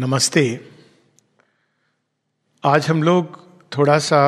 नमस्ते। 0.00 0.42
आज 2.64 2.86
हम 2.88 3.02
लोग 3.02 3.36
थोड़ा 3.72 3.98
सा 3.98 4.20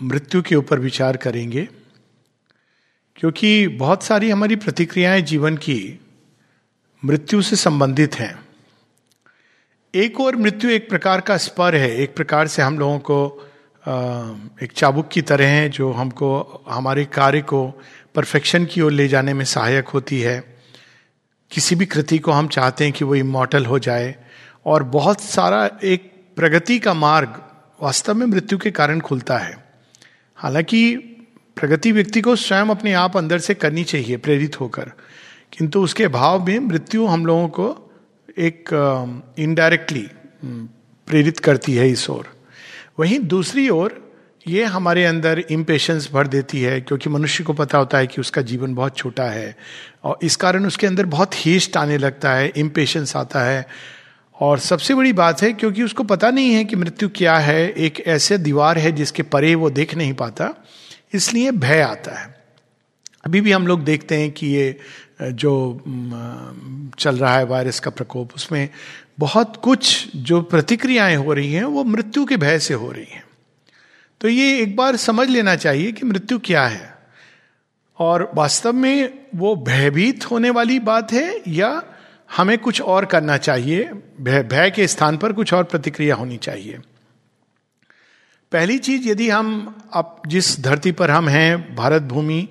मृत्यु 0.00 0.40
के 0.42 0.56
ऊपर 0.56 0.78
विचार 0.78 1.16
करेंगे, 1.16 1.62
क्योंकि 3.16 3.68
बहुत 3.68 4.02
सारी 4.02 4.30
हमारी 4.30 4.56
प्रतिक्रियाएँ 4.56 5.22
जीवन 5.22 5.56
की 5.56 6.00
मृत्यु 7.02 7.40
से 7.42 7.56
संबंधित 7.56 8.14
हैं। 8.14 8.34
एक 9.94 10.20
और 10.20 10.36
मृत्यु 10.36 10.70
एक 10.70 10.88
प्रकार 10.88 11.20
का 11.20 11.36
स्पर 11.36 11.74
है, 11.74 11.90
एक 11.96 12.14
प्रकार 12.16 12.48
से 12.48 12.62
हम 12.62 12.78
लोगों 12.78 12.98
को 12.98 13.48
एक 14.62 14.72
चाबुक 14.76 15.08
की 15.08 15.22
तरह 15.22 15.48
है 15.48 15.68
जो 15.68 15.92
हमको, 15.92 16.64
हमारे 16.68 17.04
कार्य 17.04 17.40
को 17.42 17.66
परफेक्शन 18.14 18.64
की 18.64 18.80
ओर 18.80 18.92
ले 18.92 19.08
जाने 19.08 19.34
में 19.34 19.44
सहायक 19.44 19.88
होती 19.88 20.20
है। 20.20 20.38
किसी 21.50 21.74
भी 21.74 21.86
कृति 21.86 22.18
को 22.18 22.32
हम 22.32 22.48
चाहते 22.48 22.84
हैं 22.84 22.92
कि 22.92 23.04
वो 23.04 23.14
इमोटल 23.14 23.66
हो 23.66 23.78
जाए 23.78 24.14
और 24.66 24.82
बहुत 24.82 25.20
सारा 25.20 25.68
एक 25.84 26.12
प्रगति 26.36 26.78
का 26.78 26.94
मार्ग 26.94 27.40
वास्तव 27.82 28.14
में 28.14 28.26
मृत्यु 28.26 28.58
के 28.58 28.70
कारण 28.70 29.00
खुलता 29.00 29.38
है। 29.38 29.56
हालाँकि 30.38 30.96
प्रगति 31.56 31.92
व्यक्ति 31.92 32.20
को 32.20 32.36
स्वयं 32.36 32.66
अपने 32.66 32.92
आप 32.92 33.16
अंदर 33.16 33.38
से 33.38 33.54
करनी 33.54 33.84
चाहिए, 33.84 34.16
प्रेरित 34.16 34.60
होकर। 34.60 34.92
किंतु 35.52 35.82
उसके 35.82 36.08
भाव 36.08 36.46
में 36.46 36.58
मृत्यु 36.58 37.06
हम 37.06 37.26
लोगों 37.26 37.48
को 37.48 37.66
एक 38.38 38.70
इनडायरेक्टली 39.38 40.08
प्रेरित 40.44 41.38
करती 41.38 41.74
है 41.74 41.88
इस 41.90 42.08
ओर। 42.10 42.32
वहीं 43.00 43.18
दूसरी 43.18 43.68
ओर 43.68 44.02
ये 44.46 44.64
हमारे 44.64 45.04
अंदर 45.04 45.38
इम्पेशंस 45.50 46.08
भर 46.12 46.26
देती 46.26 46.60
है, 46.62 46.80
क्योंकि 46.80 47.10
मनुष्य 47.10 47.44
को 47.44 47.52
पता 47.52 47.78
होता 47.78 47.98
है 47.98 48.06
कि 48.06 48.20
उसका 48.20 48.42
जीवन 48.42 48.74
बहुत 48.74 48.96
छोटा 48.96 49.24
है 49.24 49.56
और 50.04 50.18
इस 50.22 50.36
कारण 50.36 50.66
उसके 50.66 50.86
अंदर 50.86 51.06
बहुत 51.06 51.34
हीस्ट 51.36 51.76
आने 51.76 51.98
लगता 51.98 52.32
है 52.32 52.52
इम्पेशंस 52.56 53.16
आता 53.16 53.42
है। 53.42 53.66
और 54.36 54.58
सबसे 54.58 54.94
बड़ी 54.94 55.12
बात 55.12 55.42
है 55.42 55.52
क्योंकि 55.52 55.82
उसको 55.82 56.04
पता 56.04 56.30
नहीं 56.30 56.54
है 56.54 56.64
कि 56.64 56.76
मृत्यु 56.76 57.08
क्या 57.08 57.36
है, 57.36 57.68
एक 57.68 58.00
ऐसे 58.00 58.38
दीवार 58.38 58.78
है 58.78 58.92
जिसके 58.92 59.22
परे 59.22 59.54
वो 59.54 59.70
देख 59.70 59.94
नहीं 59.94 60.14
पाता, 60.14 60.54
इसलिए 61.12 61.50
भय 61.50 61.80
आता 61.80 62.18
है। 62.20 62.42
अभी 63.24 63.40
भी 63.40 63.52
हम 63.52 63.66
लोग 63.66 63.84
देखते 63.84 64.16
हैं 64.16 64.30
कि 64.30 64.46
ये 64.46 64.78
जो 65.22 65.82
चल 66.98 67.16
रहा 67.16 67.36
है 67.36 67.44
वायरस 67.44 67.80
का 67.80 67.90
प्रकोप, 67.90 68.34
उसमें 68.36 68.68
बहुत 69.18 69.56
कुछ 69.56 70.16
जो 70.16 70.40
प्रतिक्रियाएँ 70.42 71.16
हो 71.16 71.32
रही 71.32 71.52
हैं 71.52 71.64
वो 71.64 71.84
मृत्यु 71.84 72.24
के 72.24 72.36
भय 72.36 72.58
से 72.58 72.74
हो 72.74 72.90
रही 72.92 73.06
हैं। 73.10 73.24
तो 74.20 74.28
ये 74.28 74.58
एक 74.60 74.76
बार 74.76 74.96
समझ 74.96 75.28
लेना 75.28 75.56
चाहिए 75.56 75.92
कि 75.92 76.06
मृत्यु 76.06 76.38
क्या 76.38 76.66
है। 76.66 76.92
और 77.98 78.30
वास्तव 78.34 78.72
में 78.72 79.18
वो 79.34 79.54
भयभीत 79.56 80.30
होने 80.30 80.50
वाली 80.50 80.78
बात 80.80 81.12
है 81.12 81.42
या 81.48 81.82
हमें 82.36 82.58
कुछ 82.58 82.80
और 82.80 83.04
करना 83.04 83.36
चाहिए 83.36 83.84
भय 84.20 84.72
के 84.76 84.86
स्थान 84.88 85.16
पर 85.16 85.32
कुछ 85.32 85.52
और 85.54 85.64
प्रतिक्रिया 85.64 86.14
होनी 86.14 86.36
चाहिए। 86.36 86.78
पहली 88.52 88.78
चीज़ 88.78 89.08
यदि 89.08 89.28
हम 89.30 89.76
अब 89.92 90.22
जिस 90.26 90.60
धरती 90.60 90.92
पर 90.92 91.10
हम 91.10 91.28
हैं 91.28 91.74
भारत 91.76 92.02
भूमि 92.02 92.48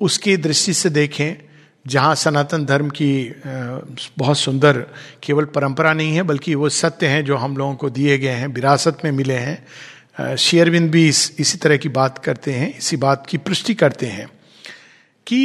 उसकी 0.00 0.36
दृष्टि 0.36 0.74
से 0.74 0.90
देखें 0.90 1.34
जहाँ 1.86 2.14
सनातन 2.14 2.64
धर्म 2.64 2.90
की 2.90 3.34
बहुत 4.18 4.38
सुंदर 4.38 4.86
केवल 5.22 5.44
परंपरा 5.44 5.92
नहीं 5.92 6.14
है 6.16 6.22
बल्कि 6.22 6.54
वो 6.54 6.68
सत्य 6.68 7.06
हैं 7.06 7.24
जो 7.24 7.36
हम 7.36 7.56
लोगों 7.56 7.74
को 7.74 7.90
दिए 7.90 8.18
गए 8.18 8.28
हैं 8.28 8.46
विरासत 8.46 8.98
में 9.04 9.12
मिले 9.12 9.34
हैं। 9.34 10.36
शेयरविंद 10.36 10.90
भी 10.90 11.08
इस, 11.08 11.36
इसी 11.38 11.58
तरह 11.58 11.76
की 11.76 11.88
बात 11.88 12.18
करते 12.18 12.52
हैं 12.52 12.78
इसी 12.78 12.96
बात 12.96 13.26
की 13.26 13.38
पुष्टि 13.38 13.74
करते 13.74 14.06
हैं 14.06 14.28
कि 15.26 15.40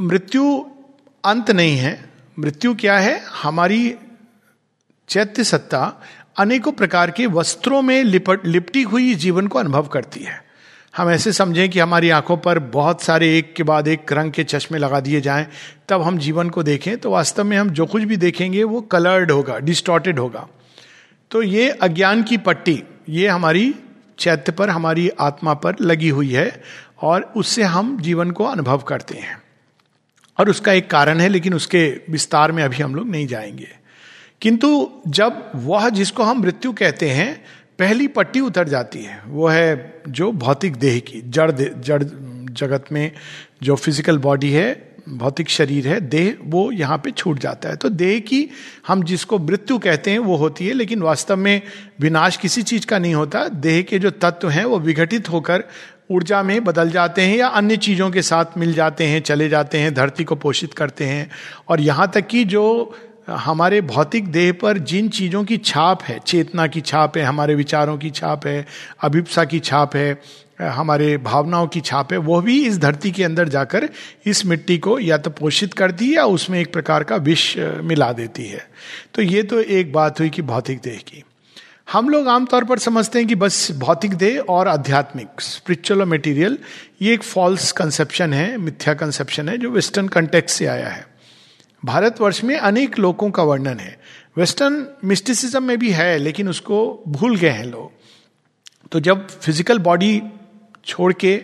मृत्यु 0.00 0.64
अंत 1.24 1.50
नहीं 1.50 1.76
है 1.76 2.13
मृत्यु 2.38 2.74
क्या 2.74 2.98
है? 2.98 3.22
हमारी 3.42 3.94
चैत्य 5.08 5.44
सत्ता 5.44 6.02
अनेकों 6.38 6.72
प्रकार 6.72 7.10
के 7.10 7.26
वस्त्रों 7.26 7.82
में 7.82 8.04
लिपट, 8.04 8.46
लिपटी 8.46 8.82
हुई 8.82 9.14
जीवन 9.14 9.46
को 9.46 9.58
अनुभव 9.58 9.86
करती 9.86 10.20
है। 10.20 10.44
हम 10.96 11.10
ऐसे 11.10 11.32
समझें 11.32 11.68
कि 11.70 11.78
हमारी 11.78 12.10
आँखों 12.10 12.36
पर 12.36 12.58
बहुत 12.58 13.02
सारे 13.02 13.38
एक 13.38 13.54
के 13.54 13.62
बाद 13.62 13.88
एक 13.88 14.12
रंग 14.12 14.32
के 14.32 14.44
चश्मे 14.44 14.78
लगा 14.78 15.00
दिए 15.00 15.20
जाएँ, 15.20 15.46
तब 15.88 16.02
हम 16.02 16.18
जीवन 16.18 16.50
को 16.50 16.62
देखें 16.62 16.96
तो 16.98 17.10
वास्तव 17.10 17.44
में 17.44 17.56
हम 17.56 17.70
जो 17.70 17.86
कुछ 17.86 18.02
भी 18.02 18.16
देखेंगे, 18.16 18.64
वो 18.64 18.80
कलर्ड 18.80 19.30
होगा 19.30 19.58
डिस्टॉर्टेड 19.58 20.18
होगा। 20.18 20.48
तो 21.30 21.42
ये 21.42 21.70
अज्ञान 21.70 22.22
की 22.22 22.36
पट्टी, 22.36 22.82
ये 23.08 23.28
हमारी 23.28 23.74
चैत्य 24.18 24.52
पर, 24.52 24.70
हमारी 24.70 25.08
आत्मा 25.08 25.54
पर 25.54 25.76
लगी 25.80 26.08
हुई 26.08 26.30
है, 26.30 26.62
और 27.02 27.32
उससे 27.36 27.62
हम 27.62 28.00
जीवन 28.00 28.30
को 28.30 28.44
अनुभव 28.44 28.78
करते 28.78 29.18
हैं। 29.18 29.43
और 30.38 30.50
उसका 30.50 30.72
एक 30.72 30.90
कारण 30.90 31.20
है, 31.20 31.28
लेकिन 31.28 31.54
उसके 31.54 32.00
विस्तार 32.10 32.52
में 32.52 32.62
अभी 32.62 32.76
हम 32.76 32.94
लोग 32.94 33.08
नहीं 33.08 33.26
जाएँगे। 33.26 33.68
किंतु 34.40 34.90
जब 35.08 35.50
वह 35.54 35.88
जिसको 35.88 36.22
हम 36.22 36.38
मृत्यु 36.38 36.72
कहते 36.72 37.10
हैं, 37.10 37.44
पहली 37.78 38.08
पट्टी 38.08 38.40
उतर 38.40 38.68
जाती 38.68 38.98
है, 38.98 39.22
वो 39.26 39.48
है 39.48 40.02
जो 40.08 40.32
भौतिक 40.32 40.76
देह 40.76 40.98
की, 40.98 41.22
जड़ 41.26 41.52
जड़ 41.80 42.04
जगत 42.50 42.84
में 42.92 43.12
जो 43.62 43.76
फ़िज़िकल 43.76 44.18
बॉडी 44.18 44.50
है, 44.50 44.94
भौतिक 45.08 45.48
शरीर 45.48 45.88
है, 45.88 46.00
देह 46.00 46.36
वो 46.44 46.72
यहाँ 46.72 46.98
पे 46.98 47.10
छूट 47.10 47.38
जाता 47.38 47.68
है। 47.68 47.76
तो 47.76 47.88
देह 47.88 48.20
की 48.20 48.48
हम 48.88 49.02
जिसको 49.02 49.38
मृत्यु 49.38 49.78
कहते 49.78 50.10
हैं, 50.10 50.18
वो 50.18 50.36
होती 50.36 50.66
है, 50.66 50.72
लेकिन 50.72 51.02
वास्तव 51.02 51.36
में 51.36 51.62
विनाश 52.00 52.36
किसी 52.36 52.62
चीज़ 52.62 52.86
का 52.86 52.98
नहीं 52.98 53.14
होता। 53.14 53.48
देह 53.48 53.82
के 53.82 53.98
जो 53.98 54.10
तत्व 54.10 54.48
हैं, 54.48 54.64
वो 54.64 54.78
विघटित 54.78 55.30
होकर 55.30 55.64
ऊर्जा 56.10 56.42
में 56.42 56.64
बदल 56.64 56.90
जाते 56.90 57.22
हैं 57.22 57.36
या 57.36 57.46
अन्य 57.48 57.76
चीज़ों 57.76 58.10
के 58.10 58.22
साथ 58.22 58.58
मिल 58.58 58.72
जाते 58.74 59.04
हैं, 59.04 59.20
चले 59.20 59.48
जाते 59.48 59.78
हैं, 59.78 59.94
धरती 59.94 60.24
को 60.24 60.34
पोषित 60.36 60.74
करते 60.74 61.04
हैं। 61.04 61.30
और 61.68 61.80
यहाँ 61.80 62.10
तक 62.14 62.26
कि 62.26 62.44
जो 62.44 62.94
हमारे 63.28 63.80
भौतिक 63.80 64.26
देह 64.28 64.52
पर 64.52 64.78
जिन 64.78 65.08
चीज़ों 65.08 65.44
की 65.44 65.56
छाप 65.56 66.02
है, 66.02 66.18
चेतना 66.18 66.66
की 66.66 66.80
छाप 66.80 67.16
है, 67.16 67.22
हमारे 67.22 67.54
विचारों 67.54 67.96
की 67.98 68.10
छाप 68.10 68.46
है, 68.46 68.66
अभिप्सा 69.02 69.44
की 69.44 69.58
छाप 69.58 69.96
है, 69.96 70.20
हमारे 70.62 71.16
भावनाओं 71.18 71.66
की 71.66 71.80
छाप 71.80 72.12
है 72.12 72.18
वह 72.18 72.40
भी 72.40 72.66
इस 72.66 72.78
धरती 72.78 73.10
के 73.10 73.24
अंदर 73.24 73.48
जाकर 73.48 73.88
इस 74.26 74.44
मिट्टी 74.46 74.78
को 74.78 74.98
या 74.98 75.18
तो 75.18 75.30
पोषित 75.30 75.74
करती 75.74 76.06
है 76.06 76.14
या 76.14 76.24
उसमें 76.24 76.60
एक 76.60 76.72
प्रकार 76.72 77.04
का 77.04 77.16
विष 77.16 77.56
मिला 77.58 78.12
देती 78.12 78.46
है। 78.46 78.66
तो 79.14 79.22
ये 79.22 79.42
तो 79.42 79.60
एक 79.60 79.92
बात 79.92 80.20
हुई 80.20 80.30
कि 80.30 80.42
भौतिक 80.42 80.78
देह 80.78 80.98
की। 81.08 81.22
हम 81.88 82.08
लोग 82.08 82.28
आमतौर 82.28 82.64
पर 82.64 82.78
समझते 82.78 83.18
हैं 83.18 83.26
कि 83.28 83.34
बस 83.34 83.56
भौतिक 83.78 84.14
देह 84.14 84.38
और 84.40 84.68
आध्यात्मिक 84.68 85.40
स्पिरिचुअल 85.40 86.00
और 86.00 86.06
मटेरियल 86.06 86.58
ये 87.02 87.12
एक 87.14 87.22
फॉल्स 87.22 87.70
कंसेप्शन 87.72 88.32
है, 88.32 88.56
मिथ्या 88.56 88.94
कंसेप्शन 88.94 89.48
है, 89.48 89.56
जो 89.58 89.70
वेस्टर्न 89.70 90.08
कंटेक्स 90.08 90.52
से 90.52 90.66
आया 90.66 90.88
है। 90.88 91.06
भारतवर्ष 91.82 92.42
में 92.44 92.56
अनेक 92.56 92.98
लोगों 92.98 93.30
का 93.30 93.42
वर्णन 93.42 93.80
है। 93.80 93.96
वेस्टर्न 94.36 94.86
मिस्टिसिज्म 95.04 95.62
में 95.62 95.78
भी 95.78 95.90
है, 95.90 96.16
लेकिन 96.18 96.48
उसको 96.48 97.02
भूल 97.08 97.36
गए 97.36 97.50
हैं 97.50 97.64
लोग। 97.64 97.90
तो 98.92 99.00
जब 99.00 99.28
फ़िज़िकल 99.30 99.78
बॉडी 99.80 100.22
छोड़ 100.86 101.12
के 101.14 101.36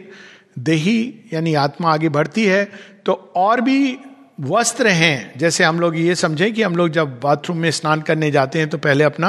देही, 0.59 1.28
यानी 1.33 1.55
आत्मा 1.57 1.93
आगे 1.93 2.09
बढ़ती 2.09 2.45
है 2.47 2.65
तो 3.07 3.12
और 3.37 3.61
भी 3.61 3.99
वस्त्र 4.41 4.89
हैं। 4.89 5.39
जैसे 5.39 5.65
हम 5.65 5.81
लोग 5.81 5.97
ये 5.99 6.15
समझें 6.15 6.53
कि 6.55 6.62
हम 6.62 6.77
लोग 6.77 6.89
जब 6.89 7.19
बाथरूम 7.21 7.56
में 7.59 7.71
स्नान 7.71 8.01
करने 8.01 8.31
जाते 8.31 8.59
हैं 8.59 8.69
तो 8.69 8.78
पहले 8.78 9.05
अपना, 9.05 9.28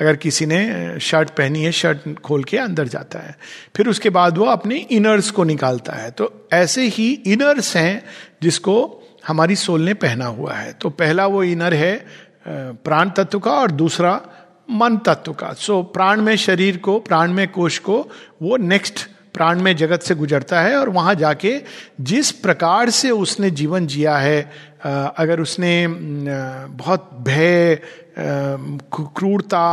अगर 0.00 0.16
किसी 0.16 0.46
ने 0.46 0.98
शर्ट 1.00 1.30
पहनी 1.30 1.62
है, 1.62 1.72
शर्ट 1.72 2.18
खोल 2.20 2.44
के 2.44 2.58
अंदर 2.58 2.88
जाता 2.88 3.18
है। 3.18 3.36
फिर 3.76 3.88
उसके 3.88 4.10
बाद 4.10 4.38
वो 4.38 4.44
अपने 4.44 4.76
इनर्स 4.76 5.30
को 5.30 5.44
निकालता 5.44 5.92
है। 5.92 6.10
तो 6.10 6.48
ऐसे 6.52 6.86
ही 6.86 7.10
इनर्स 7.26 7.76
हैं 7.76 8.02
जिसको 8.42 8.74
हमारी 9.26 9.56
सोल 9.56 9.82
ने 9.82 9.94
पहना 9.94 10.26
हुआ 10.26 10.54
है। 10.54 10.72
तो 10.72 10.90
पहला 10.90 11.26
वो 11.26 11.42
इनर 11.42 11.74
है 11.74 12.06
प्राण 12.48 13.10
तत्व 13.10 13.38
का 13.38 13.50
और 13.50 13.70
दूसरा 13.70 14.20
मन 14.70 14.96
तत्व 14.96 15.32
का। 15.32 15.52
सो 15.52 15.82
प्राण 15.82 16.20
में 16.20 16.34
शरीर 16.36 16.76
को, 16.76 16.98
प्राण 16.98 17.32
में 17.32 17.46
कोश 17.48 17.78
को 17.78 18.00
वो 18.42 18.56
नेक्स्ट 18.56 19.06
प्राण 19.34 19.60
में 19.62 19.74
जगत 19.76 20.02
से 20.02 20.14
गुजरता 20.14 20.60
है 20.60 20.76
और 20.76 20.88
वहाँ 20.88 21.14
जाके 21.14 21.54
जिस 22.00 22.30
प्रकार 22.38 22.90
से 22.90 23.10
उसने 23.10 23.50
जीवन 23.50 23.86
जिया 23.86 24.16
है 24.18 24.40
अगर 24.84 25.40
उसने 25.40 25.86
बहुत 25.88 27.10
भय 27.22 27.80
क्रूरता, 28.18 29.64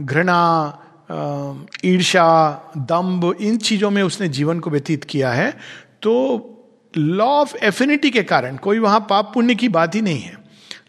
घृणा 0.00 0.44
ईर्षा 1.84 2.28
दम्ब 2.78 3.34
इन 3.40 3.56
चीज़ों 3.58 3.90
में 3.90 4.02
उसने 4.02 4.28
जीवन 4.28 4.60
को 4.60 4.70
व्यतीत 4.70 5.04
किया 5.04 5.32
है 5.32 5.50
तो 6.02 6.14
लॉ 6.94 7.26
ऑफ़ 7.26 7.56
एफिनिटी 7.56 8.10
के 8.10 8.22
कारण 8.22 8.56
कोई 8.56 8.78
वहाँ 8.78 9.00
पाप 9.10 9.30
पुण्य 9.34 9.54
की 9.54 9.68
बात 9.68 9.94
ही 9.94 10.00
नहीं 10.02 10.20
है। 10.20 10.36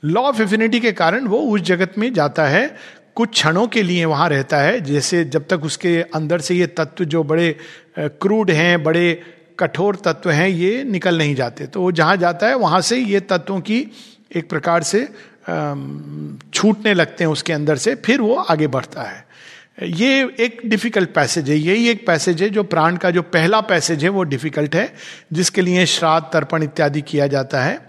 लॉ 0.06 0.22
ऑफ़ 0.22 0.42
एफिनिटी 0.42 0.80
के 0.80 0.92
कारण 0.92 1.28
वो 1.28 1.38
उस 1.54 1.62
जगत 1.62 1.94
में 1.98 2.14
जाता 2.14 2.46
है 2.46 2.76
कुछ 3.20 3.32
क्षणों 3.32 3.66
के 3.68 3.82
लिए 3.84 4.04
वहाँ 4.06 4.28
रहता 4.30 4.58
है, 4.58 4.80
जैसे 4.82 5.24
जब 5.26 5.48
तक 5.48 5.64
उसके 5.64 5.90
अंदर 6.16 6.42
से 6.42 6.56
ये 6.56 6.68
तत्व 6.70 7.04
जो 7.06 7.24
बड़े 7.24 7.56
क्रूड 7.98 8.52
हैं, 8.52 8.84
बड़े 8.84 9.22
कठोर 9.60 9.96
तत्व 9.96 10.30
हैं, 10.32 10.48
ये 10.50 10.84
निकल 10.84 11.18
नहीं 11.18 11.36
जाते। 11.36 11.66
तो 11.68 11.82
वो 11.82 11.92
जहाँ 11.92 12.16
जाता 12.18 12.48
है, 12.48 12.56
वहाँ 12.56 12.82
से 12.82 12.98
ये 12.98 13.20
तत्वों 13.22 13.60
की 13.62 13.80
एक 14.36 14.50
प्रकार 14.50 14.84
से 14.84 15.04
छूटने 16.54 16.94
लगते 16.94 17.24
हैं 17.24 17.32
उसके 17.32 17.54
अंदर 17.54 17.78
से, 17.78 17.96
फिर 17.96 18.22
वो 18.22 18.36
आगे 18.36 18.68
बढ़ता 18.70 19.02
है। 19.02 19.28
ये 19.84 20.24
एक 20.40 20.62
डिफ़िकल्ट 20.66 21.14
पैसेज 21.14 21.50
है, 21.50 21.58
यही 21.58 21.90
एक 21.90 22.08
पैसेज 22.08 22.42
है 22.44 22.50
जो 22.50 22.64
प्राण 22.66 22.98
का 22.98 23.12
जो 23.12 23.22
पहला 23.22 23.62
पैसेज 23.68 24.04
है, 24.04 24.10
वो 24.10 24.24
डिफ़िकल्ट 24.26 24.76
है, 24.76 24.94
जिसके 25.34 25.62
लिए 25.62 25.86
श्राद्ध, 25.88 26.28
तर्पण 26.34 26.64
इत्यादि 26.64 27.02
किया 27.02 27.28
जाता 27.28 27.64
है। 27.64 27.80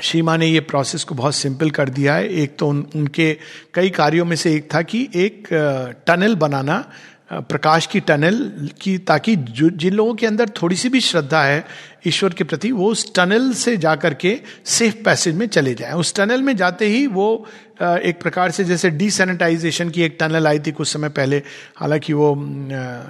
शीमा 0.00 0.36
ने 0.36 0.46
ये 0.46 0.60
प्रोसेस 0.60 1.04
को 1.04 1.14
बहुत 1.14 1.34
सिंपल 1.34 1.70
कर 1.70 1.88
दिया 1.88 2.14
है। 2.14 2.28
एक 2.28 2.56
तो 2.58 2.68
उन, 2.68 2.86
उनके 2.96 3.38
कई 3.74 3.90
कार्यों 3.90 4.24
में 4.24 4.36
से 4.36 4.54
एक 4.54 4.74
था 4.74 4.82
कि 4.82 5.08
एक 5.14 5.48
टनल 6.06 6.34
बनाना 6.34 6.92
प्रकाश 7.32 7.86
की 7.86 8.00
टनल 8.00 8.68
की 8.80 8.98
ताकि 8.98 9.36
जो 9.36 9.70
जिन 9.70 9.94
लोगों 9.94 10.14
के 10.14 10.26
अंदर 10.26 10.48
थोड़ी 10.48 10.76
सी 10.76 10.88
भी 10.88 11.00
श्रद्धा 11.00 11.42
है 11.42 11.64
ईश्वर 12.06 12.32
के 12.32 12.44
प्रति 12.44 12.72
वो 12.72 12.90
उस 12.90 13.14
टनल 13.14 13.52
से 13.52 13.76
जा 13.76 13.94
के 14.04 14.40
सेफ़ 14.64 14.94
पैसेज 15.04 15.34
में 15.34 15.46
चले 15.46 15.74
जाएँ। 15.74 15.92
उस 15.92 16.14
टनल 16.14 16.42
में 16.42 16.56
जाते 16.56 16.86
ही 16.86 17.06
वो 17.06 17.46
एक 17.82 18.18
प्रकार 18.22 18.50
से 18.50 18.64
जैसे 18.64 18.90
डिसैनिटाइजेशन 18.90 19.90
की 19.90 20.02
एक 20.02 20.16
टनल 20.20 20.46
आई 20.46 20.58
थी 20.58 20.72
कुछ 20.72 20.88
समय 20.88 21.08
पहले 21.08 21.42
हालाँकि 21.76 22.12
वो 22.12 22.34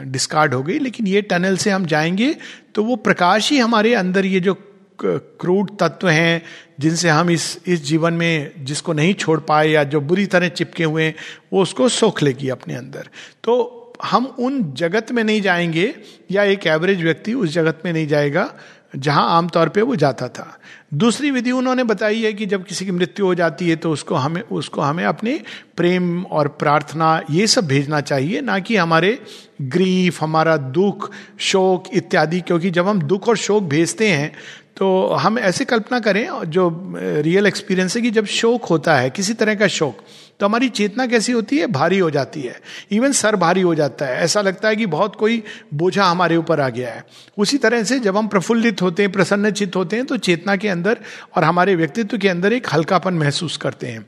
डिस्कार्ड 0.05 0.55
हो 0.55 0.63
गई 0.63 0.79
लेकिन 0.79 1.07
ये 1.07 1.23
टनल 1.23 1.57
से 1.57 1.71
हम 1.71 1.87
जाएँगे 1.87 2.37
तो 2.75 2.85
वो 2.85 2.97
प्रकाश 2.97 3.51
ही 3.51 3.59
हमारे 3.59 3.95
अंदर 3.95 4.27
ये 4.27 4.41
जो 4.41 4.74
क्रूड 4.99 5.71
तत्व 5.79 6.09
हैं 6.09 6.43
जिनसे 6.81 7.09
हम 7.09 7.31
इस 7.31 7.59
इस 7.67 7.85
जीवन 7.85 8.15
में 8.15 8.65
जिसको 8.65 8.93
नहीं 8.93 9.15
छोड़ 9.15 9.39
पाए 9.41 9.69
या 9.69 9.85
जो 9.85 10.01
बुरी 10.01 10.27
तरह 10.27 10.49
चिपके 10.49 10.85
हुए 10.85 11.05
हैं, 11.05 11.15
वो 11.53 11.63
उसको 11.63 11.89
सोख 11.89 12.23
लेगी 12.23 12.49
अपने 12.49 12.75
अंदर। 12.75 13.09
तो 13.45 13.93
हम 14.05 14.25
उन 14.39 14.63
जगत 14.73 15.13
में 15.13 15.25
नहीं 15.25 15.41
जाएँगे 15.41 15.95
या 16.31 16.43
एक 16.45 16.67
एवरेज 16.67 17.03
व्यक्ति 17.03 17.35
उस 17.35 17.51
जगत 17.51 17.83
में 17.85 17.93
नहीं 17.93 18.07
जाएगा 18.07 18.53
जहाँ 18.97 19.29
आमतौर 19.37 19.69
पे 19.69 19.83
वो 19.83 19.95
जाता 19.97 20.27
था। 20.29 20.59
दूसरी 20.95 21.31
विधि 21.31 21.51
उन्होंने 21.51 21.85
बताई 21.85 22.23
है 22.23 22.33
कि 22.33 22.47
जब 22.47 22.65
किसी 22.65 22.85
की 22.85 22.91
मृत्यु 22.91 23.27
हो 23.27 23.35
जाती 23.35 23.69
है 23.69 23.77
तो 23.77 23.91
उसको 23.91 24.15
हमें 24.15 24.41
उसको 24.43 24.81
हमें 24.81 25.05
अपने 25.05 25.41
प्रेम 25.77 26.23
और 26.23 26.49
प्रार्थना 26.49 27.21
ये 27.31 27.47
सब 27.47 27.67
भेजना 27.67 28.01
चाहिए, 28.01 28.41
ना 28.41 28.59
कि 28.59 28.77
हमारे 28.77 29.19
ग्रीफ 29.63 30.23
हमारा 30.23 30.57
दुख, 30.57 31.11
शोक 31.39 31.89
इत्यादि, 31.95 32.41
क्योंकि 32.41 32.71
जब 32.71 32.89
हम 32.89 33.03
दुख 33.03 33.29
और 33.29 33.37
शोक 33.37 33.63
भेजते 33.63 34.09
हैं 34.09 34.33
तो 34.77 35.07
हम 35.15 35.39
ऐसे 35.39 35.65
कल्पना 35.65 35.99
करें 36.01 36.29
जो 36.47 36.69
रियल 36.97 37.47
एक्सपीरियंस 37.47 37.97
है 37.97 38.03
कि 38.03 38.11
जब 38.11 38.27
शोक 38.27 38.65
होता 38.65 38.97
है, 38.97 39.11
किसी 39.11 39.35
तरह 39.35 39.55
का 39.55 39.67
शोक 39.69 40.01
तो 40.41 40.47
हमारी 40.47 40.69
चेतना 40.69 41.07
कैसी 41.07 41.33
होती 41.33 41.59
है? 41.59 41.67
भारी 41.67 41.99
हो 41.99 42.11
जाती 42.11 42.41
है। 42.41 42.61
इवन 42.91 43.13
सर 43.13 43.37
भारी 43.37 43.61
हो 43.61 43.75
जाता 43.75 44.07
है। 44.07 44.17
ऐसा 44.17 44.41
लगता 44.41 44.69
है 44.69 44.77
कि 44.77 44.87
बहुत 44.87 45.17
कोई 45.17 45.43
बोझा 45.75 46.05
हमारे 46.05 46.37
ऊपर 46.37 46.61
आ 46.61 46.69
गया 46.69 46.93
है। 46.93 47.05
उसी 47.39 47.59
तरह 47.59 47.83
से 47.83 47.99
जब 47.99 48.17
हम 48.17 48.29
प्रफुल्लित 48.29 48.83
होते 48.83 49.03
हैं, 49.03 49.13
प्रसन्नचित 49.13 49.77
होते 49.77 49.97
हैं 49.97 50.07
तो 50.07 50.17
चेतना 50.17 50.57
के 50.57 50.69
अंदर 50.69 50.99
और 51.37 51.45
हमारे 51.45 51.75
व्यक्तित्व 51.77 52.19
के 52.19 52.29
अंदर 52.29 52.53
एक 52.53 52.67
हल्कापन 52.73 53.15
महसूस 53.15 53.57
करते 53.57 53.87
हैं। 53.87 54.07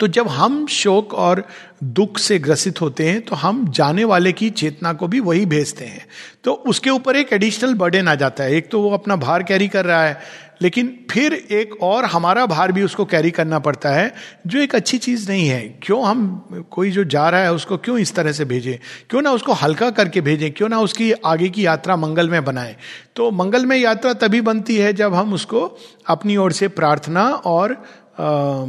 तो 0.00 0.06
जब 0.06 0.28
हम 0.28 0.66
शोक 0.66 1.14
और 1.14 1.44
दुख 1.84 2.18
से 2.18 2.38
ग्रसित 2.38 2.80
होते 2.80 3.08
हैं 3.08 3.20
तो 3.22 3.36
हम 3.36 3.66
जाने 3.70 4.04
वाले 4.04 4.32
की 4.32 4.50
चेतना 4.50 4.92
को 4.92 5.08
भी 5.08 5.20
वही 5.20 5.46
भेजते 5.46 5.84
हैं। 5.84 6.06
तो 6.44 6.52
उसके 6.52 6.90
ऊपर 6.90 7.16
एक 7.16 7.32
एडिशनल 7.32 7.74
बर्डन 7.74 8.08
आ 8.08 8.14
जाता 8.14 8.44
है। 8.44 8.54
एक 8.54 8.70
तो 8.70 8.80
वो 8.80 8.90
अपना 8.90 9.16
भार 9.16 9.42
कैरी 9.42 9.68
कर 9.68 9.84
रहा 9.84 10.04
है 10.04 10.20
लेकिन 10.62 10.88
फिर 11.10 11.32
एक 11.34 11.82
और 11.82 12.04
हमारा 12.04 12.44
भार 12.46 12.72
भी 12.72 12.82
उसको 12.82 13.04
कैरी 13.04 13.30
करना 13.30 13.58
पड़ता 13.58 13.90
है 13.90 14.14
जो 14.46 14.58
एक 14.58 14.74
अच्छी 14.74 14.98
चीज़ 14.98 15.28
नहीं 15.30 15.48
है। 15.48 15.60
क्यों 15.82 16.04
हम 16.04 16.64
कोई 16.70 16.90
जो 16.90 17.04
जा 17.04 17.28
रहा 17.30 17.40
है 17.40 17.52
उसको 17.52 17.76
क्यों 17.76 17.98
इस 17.98 18.14
तरह 18.14 18.32
से 18.32 18.44
भेजें? 18.44 18.76
क्यों 19.10 19.22
ना 19.22 19.30
उसको 19.30 19.52
हल्का 19.52 19.90
करके 19.90 20.20
भेजें? 20.20 20.50
क्यों 20.52 20.68
ना 20.68 20.78
उसकी 20.80 21.12
आगे 21.12 21.48
की 21.48 21.66
यात्रा 21.66 21.96
मंगल 21.96 22.30
में 22.30 22.44
बनाए? 22.44 22.76
तो 23.16 23.30
मंगल 23.30 23.66
में 23.66 23.76
यात्रा 23.76 24.12
तभी 24.12 24.40
बनती 24.40 24.76
है 24.76 24.92
जब 24.92 25.14
हम 25.14 25.34
उसको 25.34 25.66
अपनी 26.06 26.36
ओर 26.36 26.52
से 26.52 26.68
प्रार्थना 26.68 27.28
और 27.28 27.72
आ, 28.20 28.64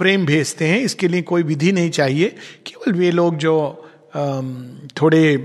प्रेम 0.00 0.26
भेजते 0.26 0.66
हैं, 0.66 0.80
इसके 0.80 1.08
लिए 1.08 1.22
कोई 1.24 1.42
विधि 1.44 1.72
नहीं 1.72 1.90
चाहिए। 1.92 2.28
केवल 2.66 2.92
वे 2.94 3.10
लोग 3.12 3.36
जो 3.38 3.56
थोड़े 4.96 5.36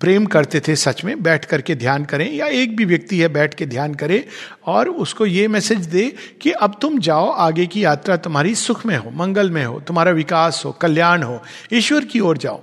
प्रेम 0.00 0.24
करते 0.26 0.60
थे 0.60 0.74
सच 0.76 1.04
में, 1.04 1.22
बैठ 1.22 1.44
करके 1.44 1.74
ध्यान 1.74 2.04
करें, 2.04 2.32
या 2.32 2.46
एक 2.46 2.76
भी 2.76 2.84
व्यक्ति 2.84 3.18
है, 3.18 3.28
बैठ 3.28 3.54
के 3.54 3.66
ध्यान 3.66 3.94
करे 3.94 4.24
और 4.66 4.88
उसको 4.88 5.26
ये 5.26 5.46
मैसेज 5.48 5.86
दे 5.86 6.12
कि 6.42 6.50
अब 6.50 6.76
तुम 6.82 6.98
जाओ, 7.00 7.28
आगे 7.28 7.66
की 7.66 7.84
यात्रा 7.84 8.16
तुम्हारी 8.18 8.54
सुख 8.56 8.84
में 8.86 8.96
हो, 8.96 9.10
मंगल 9.14 9.50
में 9.50 9.64
हो, 9.64 9.78
तुम्हारा 9.80 10.12
विकास 10.12 10.62
हो, 10.64 10.72
कल्याण 10.72 11.22
हो, 11.22 11.40
ईश्वर 11.72 12.04
की 12.04 12.20
ओर 12.20 12.38
जाओ। 12.38 12.60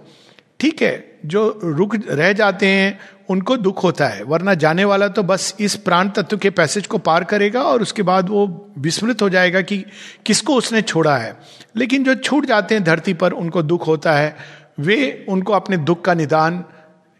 ठीक 0.59 0.81
है, 0.81 1.19
जो 1.25 1.59
रुक, 1.63 1.95
रह 2.07 2.33
जाते 2.33 2.67
हैं 2.67 2.99
उनको 3.29 3.57
दुख 3.57 3.83
होता 3.83 4.07
है, 4.07 4.23
वरना 4.23 4.53
जाने 4.53 4.85
वाला 4.85 5.07
तो 5.07 5.23
बस 5.23 5.55
इस 5.59 5.75
प्राण 5.75 6.09
तत्व 6.09 6.37
के 6.37 6.49
पैसेज 6.49 6.87
को 6.87 6.97
पार 6.97 7.23
करेगा 7.23 7.61
और 7.61 7.81
उसके 7.81 8.01
बाद 8.01 8.29
वो 8.29 8.71
विस्मृत 8.77 9.21
हो 9.21 9.29
जाएगा 9.29 9.61
कि 9.61 9.85
किसको 10.25 10.53
उसने 10.53 10.81
छोड़ा 10.81 11.17
है। 11.17 11.39
लेकिन 11.77 12.03
जो 12.03 12.15
छूट 12.15 12.45
जाते 12.45 12.75
हैं 12.75 12.83
धरती 12.83 13.13
पर, 13.13 13.31
उनको 13.31 13.63
दुख 13.63 13.87
होता 13.87 14.13
है। 14.13 14.35
वे 14.79 15.25
उनको 15.29 15.53
अपने 15.53 15.77
दुख 15.77 16.01
का 16.01 16.13
निदान, 16.13 16.63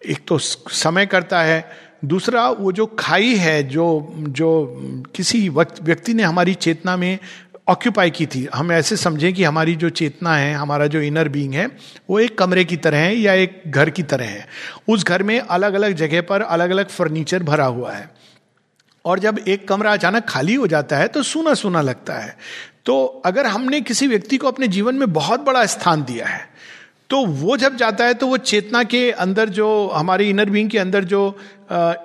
एक 0.07 0.19
तो 0.27 0.37
समय 0.37 1.05
करता 1.05 1.41
है। 1.41 1.89
दूसरा, 2.05 2.49
वो 2.49 2.71
जो 2.71 2.85
खाई 2.85 3.35
है, 3.35 3.63
जो 3.63 4.13
जो 4.17 4.81
किसी 5.15 5.49
वक्त, 5.49 5.83
व्यक्ति 5.83 6.13
ने 6.13 6.23
हमारी 6.23 6.53
चेतना 6.53 6.97
में 6.97 7.19
ऑक्यूपाई 7.69 8.09
की 8.09 8.25
थी। 8.25 8.47
हम 8.55 8.71
ऐसे 8.71 8.95
समझें 8.95 9.33
कि 9.33 9.43
हमारी 9.43 9.75
जो 9.75 9.89
चेतना 9.89 10.35
है, 10.35 10.53
हमारा 10.53 10.87
जो 10.87 11.01
इनर 11.01 11.29
बीइंग 11.29 11.53
है, 11.53 11.67
वो 12.09 12.19
एक 12.19 12.37
कमरे 12.37 12.65
की 12.65 12.77
तरह 12.77 12.97
है 12.97 13.15
या 13.15 13.33
एक 13.33 13.61
घर 13.67 13.89
की 13.89 14.03
तरह 14.03 14.25
है। 14.25 14.47
उस 14.87 15.03
घर 15.03 15.23
में 15.23 15.39
अलग 15.39 15.73
अलग 15.73 15.93
जगह 15.93 16.21
पर 16.21 16.41
अलग 16.41 16.69
अलग 16.69 16.89
फर्नीचर 16.89 17.43
भरा 17.43 17.65
हुआ 17.65 17.91
है। 17.91 18.09
और 19.05 19.19
जब 19.19 19.39
एक 19.47 19.67
कमरा 19.67 19.93
अचानक 19.93 20.25
खाली 20.25 20.55
हो 20.55 20.67
जाता 20.67 20.97
है 20.97 21.07
तो 21.07 21.23
सूना 21.23 21.53
सूना 21.53 21.81
लगता 21.81 22.13
है। 22.13 22.37
तो 22.85 23.05
अगर 23.25 23.45
हमने 23.45 23.81
किसी 23.81 24.07
व्यक्ति 24.07 24.37
को 24.37 24.47
अपने 24.47 24.67
जीवन 24.67 24.95
में 24.95 25.13
बहुत 25.13 25.39
बड़ा 25.39 25.65
स्थान 25.65 26.03
दिया 26.03 26.27
है 26.27 26.48
तो 27.09 27.25
वो 27.25 27.57
जब 27.57 27.75
जाता 27.75 28.05
है 28.05 28.13
तो 28.13 28.27
वो 28.27 28.37
चेतना 28.37 28.83
के 28.83 29.11
अंदर 29.11 29.49
जो, 29.49 29.87
हमारी 29.87 30.29
इनर 30.29 30.49
बींग 30.49 30.69
के 30.69 30.77
अंदर 30.77 31.03
जो 31.03 31.37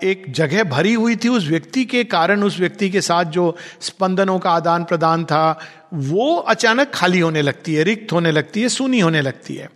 एक 0.04 0.24
जगह 0.28 0.64
भरी 0.64 0.94
हुई 0.94 1.16
थी 1.16 1.28
उस 1.28 1.48
व्यक्ति 1.48 1.84
के 1.84 2.04
कारण, 2.04 2.42
उस 2.42 2.58
व्यक्ति 2.58 2.90
के 2.90 3.00
साथ 3.00 3.24
जो 3.24 3.56
स्पंदनों 3.80 4.38
का 4.38 4.50
आदान 4.50 4.84
प्रदान 4.84 5.24
था, 5.24 5.60
वो 5.94 6.36
अचानक 6.36 6.90
खाली 6.94 7.20
होने 7.20 7.42
लगती 7.42 7.74
है, 7.74 7.82
रिक्त 7.82 8.12
होने 8.12 8.30
लगती 8.30 8.62
है, 8.62 8.68
सूनी 8.68 9.00
होने 9.00 9.20
लगती 9.20 9.54
है। 9.54 9.68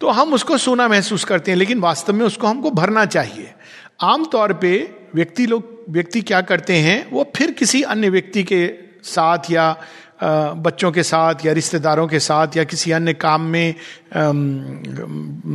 तो 0.00 0.08
हम 0.08 0.34
उसको 0.34 0.58
सूना 0.58 0.88
महसूस 0.88 1.24
करते 1.24 1.50
हैं, 1.50 1.58
लेकिन 1.58 1.78
वास्तव 1.78 2.12
में 2.12 2.26
उसको 2.26 2.46
हमको 2.46 2.70
भरना 2.70 3.04
चाहिए। 3.06 3.52
आमतौर 4.00 4.52
पे 4.52 4.94
व्यक्ति 5.14 5.46
लोग, 5.46 5.84
व्यक्ति 5.90 6.20
क्या 6.20 6.40
करते 6.40 6.76
हैं, 6.76 7.10
वो 7.10 7.32
फिर 7.36 7.50
किसी 7.50 7.82
अन्य 7.82 8.08
व्यक्ति 8.08 8.42
के 8.44 8.74
साथ 9.04 9.38
या 9.50 9.76
बच्चों 10.18 10.90
के 10.92 11.02
साथ 11.02 11.44
या 11.46 11.52
रिश्तेदारों 11.52 12.06
के 12.08 12.18
साथ 12.20 12.56
या 12.56 12.64
किसी 12.64 12.90
अन्य 12.90 13.12
काम 13.14 13.42
में 13.42 13.74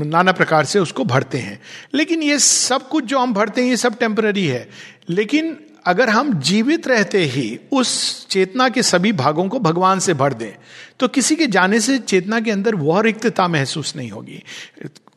नाना 0.06 0.32
प्रकार 0.32 0.66
से 0.66 0.80
उसको 0.80 1.04
भरते 1.06 1.38
हैं। 1.38 1.60
लेकिन 1.94 2.24
ये 2.24 2.40
सब 2.40 2.88
कुछ 2.90 3.06
जो 3.06 3.20
हम 3.20 3.34
भरते 3.34 3.62
हैं, 3.62 3.70
ये 3.70 3.78
सब 3.78 3.98
टेम्पररी 3.98 4.46
है। 4.48 4.70
लेकिन 5.10 5.58
अगर 5.86 6.10
हम 6.10 6.34
जीवित 6.42 6.88
रहते 6.88 7.24
ही 7.26 7.60
उस 7.72 8.28
चेतना 8.28 8.68
के 8.70 8.84
सभी 8.84 9.12
भागों 9.14 9.48
को 9.50 9.60
भगवान 9.60 10.00
से 10.00 10.14
भर 10.14 10.34
दें 10.34 10.52
तो 11.00 11.08
किसी 11.08 11.36
के 11.36 11.48
जाने 11.48 11.80
से 11.80 11.98
चेतना 12.00 12.40
के 12.40 12.52
अंदर 12.52 12.76
वह 12.76 13.02
रिक्तता 13.02 13.48
महसूस 13.48 13.96
नहीं 13.96 14.10
होगी। 14.12 14.44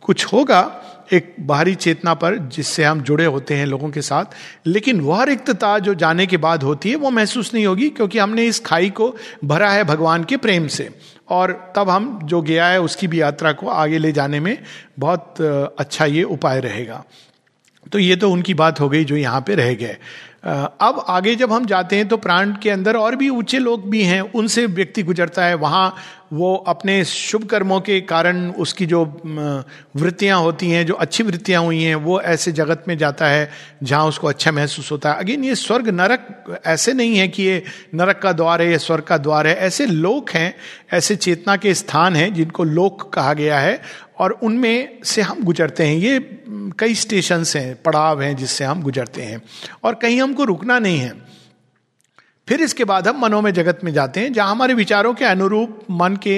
कुछ 0.01 0.25
होगा 0.25 0.61
एक 1.13 1.35
बाहरी 1.41 1.75
चेतना 1.75 2.15
पर 2.15 2.37
जिससे 2.49 2.85
हम 2.85 3.01
जुड़े 3.01 3.25
होते 3.25 3.55
हैं 3.55 3.67
लोगों 3.67 3.91
के 3.91 4.03
साथ। 4.03 4.35
लेकिन 4.67 5.01
वह 5.01 5.23
रिक्तता 5.25 5.79
जो 5.79 5.95
जाने 5.95 6.27
के 6.27 6.37
बाद 6.37 6.63
होती 6.63 6.91
है, 6.91 6.97
वो 6.97 7.11
महसूस 7.11 7.53
नहीं 7.55 7.67
होगी, 7.67 7.89
क्योंकि 7.89 8.19
हमने 8.19 8.47
इस 8.47 8.61
खाई 8.61 8.91
को 8.91 9.15
भरा 9.45 9.71
है 9.71 9.85
भगवान 9.85 10.25
के 10.25 10.37
प्रेम 10.37 10.67
से। 10.69 10.89
और 11.31 11.53
तब 11.77 11.91
हम 11.91 12.19
जो 12.25 12.41
गया 12.43 12.67
है, 12.67 12.81
उसकी 12.81 13.07
भी 13.07 13.21
यात्रा 13.21 13.53
को 13.53 13.69
आगे 13.69 13.99
ले 13.99 14.13
जाने 14.13 14.41
में 14.41 14.57
बहुत 14.99 15.41
अच्छा 15.79 16.05
ये 16.07 16.23
उपाय 16.25 16.61
रहेगा। 16.61 17.05
तो 17.93 17.99
ये 17.99 18.17
तो 18.17 18.31
उनकी 18.31 18.55
बात 18.55 18.81
हो 18.81 18.89
गई 18.89 19.05
जो 19.05 19.17
यहाँ 19.17 19.41
पे 19.41 19.55
रह 19.55 19.73
गए। 19.75 19.97
अब 20.45 21.05
आगे 21.09 21.35
जब 21.35 21.53
हम 21.53 21.65
जाते 21.67 21.97
हैं 21.97 22.07
तो 22.09 22.17
प्राण 22.17 22.53
के 22.63 22.71
अंदर 22.71 22.97
और 22.97 23.17
भी 23.17 23.29
ऊँचे 23.29 23.59
लोग 23.59 23.89
भी 23.91 24.03
हैं, 24.03 24.21
उनसे 24.21 24.67
व्यक्ति 24.69 25.03
गुजरता 25.03 25.45
है, 25.45 25.55
वहाँ 25.55 25.95
वो 26.33 26.55
अपने 26.67 27.05
शुभ 27.05 27.45
कर्मों 27.45 27.81
के 27.81 28.01
कारण 28.01 28.51
उसकी 28.51 28.87
जो 28.87 29.05
वृत्तियाँ 29.97 30.39
होती 30.41 30.71
हैं, 30.71 30.87
जो 30.87 30.95
अच्छी 30.95 31.23
वृत्तियाँ 31.23 31.63
हुई 31.63 31.83
हैं, 31.83 31.95
वो 31.95 32.21
ऐसे 32.21 32.53
जगत 32.53 32.85
में 32.89 32.97
जाता 32.99 33.27
है 33.27 33.51
जहाँ 33.83 34.07
उसको 34.07 34.27
अच्छा 34.27 34.53
महसूस 34.53 34.91
होता 34.93 35.13
है। 35.13 35.19
अगेन, 35.19 35.45
ये 35.45 35.55
स्वर्ग 35.55 35.89
नरक 35.89 36.63
ऐसे 36.67 36.93
नहीं 36.93 37.17
है 37.17 37.29
कि 37.29 37.43
ये 37.43 37.63
नरक 37.95 38.19
का 38.19 38.33
द्वार 38.33 38.63
है, 38.63 38.71
या 38.71 38.79
स्वर्ग 38.79 39.05
का 39.05 39.19
द्वार 39.19 39.47
है। 39.47 39.55
ऐसे 39.57 39.87
लोक 39.87 40.31
हैं, 40.31 40.55
ऐसे 40.93 41.17
चेतना 41.17 41.57
के 41.57 41.75
स्थान 41.75 42.17
हैं 42.17 42.33
जिनको 42.35 42.65
लोक 42.65 43.13
कहा 43.13 43.35
गया 43.35 43.59
है 43.59 43.81
और 44.19 44.31
उनमें 44.43 44.99
से 45.05 45.23
हम 45.23 45.45
गुजरते 45.45 45.87
हैं। 45.87 45.97
ये 45.97 46.19
कई 46.79 46.95
स्टेशन 46.95 47.45
हैं, 47.57 47.75
पड़ाव 47.83 48.23
हैं 48.23 48.37
जिससे 48.37 48.65
हम 48.65 48.83
गुजरते 48.83 49.23
हैं। 49.23 49.43
और 49.85 49.95
कहीं 49.95 50.21
हमको 50.21 50.45
रुकना 50.45 50.79
नहीं 50.79 50.99
है। 50.99 51.32
फिर 52.53 52.61
इसके 52.61 52.85
बाद 52.85 53.07
हम 53.09 53.21
मनोमय 53.21 53.53
जगत 53.53 53.79
में 53.85 53.93
जाते 53.93 54.21
हैं, 54.21 54.33
जहाँ 54.33 54.51
हमारे 54.51 54.75
विचारों 54.75 55.13
के 55.15 55.25
अनुरूप 55.25 55.79
मन 55.91 56.17
के 56.23 56.37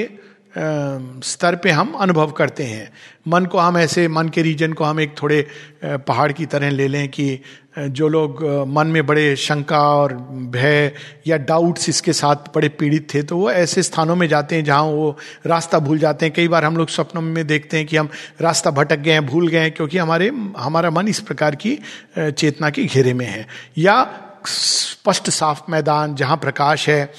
स्तर 1.25 1.55
पे 1.57 1.71
हम 1.71 1.91
अनुभव 1.93 2.31
करते 2.31 2.65
हैं। 2.65 2.91
मन 3.29 3.45
को 3.45 3.59
हम 3.59 3.79
ऐसे, 3.79 4.07
मन 4.09 4.29
के 4.29 4.43
रीजन 4.43 4.73
को 4.73 4.85
हम 4.85 5.01
एक 5.01 5.15
थोड़े 5.23 5.47
पहाड़ 5.85 6.31
की 6.33 6.47
तरह 6.47 6.71
ले 6.71 6.87
लें 6.89 7.09
कि 7.09 7.41
जो 7.79 8.09
लोग 8.09 8.45
मन 8.69 8.87
में 8.87 9.07
बड़े 9.07 9.35
शंका 9.37 9.81
और 9.93 10.13
भय 10.53 10.93
या 11.27 11.37
डाउट्स 11.43 11.89
इसके 11.89 12.13
साथ 12.13 12.55
बड़े 12.55 12.69
पीड़ित 12.71 13.09
थे 13.15 13.23
तो 13.23 13.37
वो 13.37 13.51
ऐसे 13.51 13.83
स्थानों 13.83 14.17
में 14.17 14.27
जाते 14.29 14.57
हैं 14.57 14.65
जहाँ 14.65 14.83
वो 14.83 15.17
रास्ता 15.47 15.79
भूल 15.79 15.99
जाते 15.99 16.27
हैं। 16.27 16.35
कई 16.35 16.49
बार 16.49 16.65
हम 16.65 16.77
लोग 16.77 16.89
स्वप्नों 16.89 17.23
में 17.23 17.47
देखते 17.47 17.77
हैं 17.77 17.87
कि 17.87 17.97
हम 17.97 18.09
रास्ता 18.41 18.71
भटक 18.71 18.99
गए 18.99 19.13
हैं, 19.13 19.27
भूल 19.27 19.49
गए 19.49 19.59
हैं, 19.59 19.73
क्योंकि 19.73 19.99
हमारे, 19.99 20.31
हमारा 20.59 20.91
मन 20.91 21.09
इस 21.09 21.21
प्रकार 21.23 21.55
की 21.57 21.79
चेतना 22.19 22.71
के 22.71 22.85
घेरे 22.85 23.15
में 23.15 23.27
है। 23.27 23.47
या 23.79 24.05
स्पष्ट 24.49 25.31
साफ़ 25.31 25.71
मैदान 25.71 26.15
जहाँ 26.15 26.37
प्रकाश 26.37 26.89
है, 26.89 27.13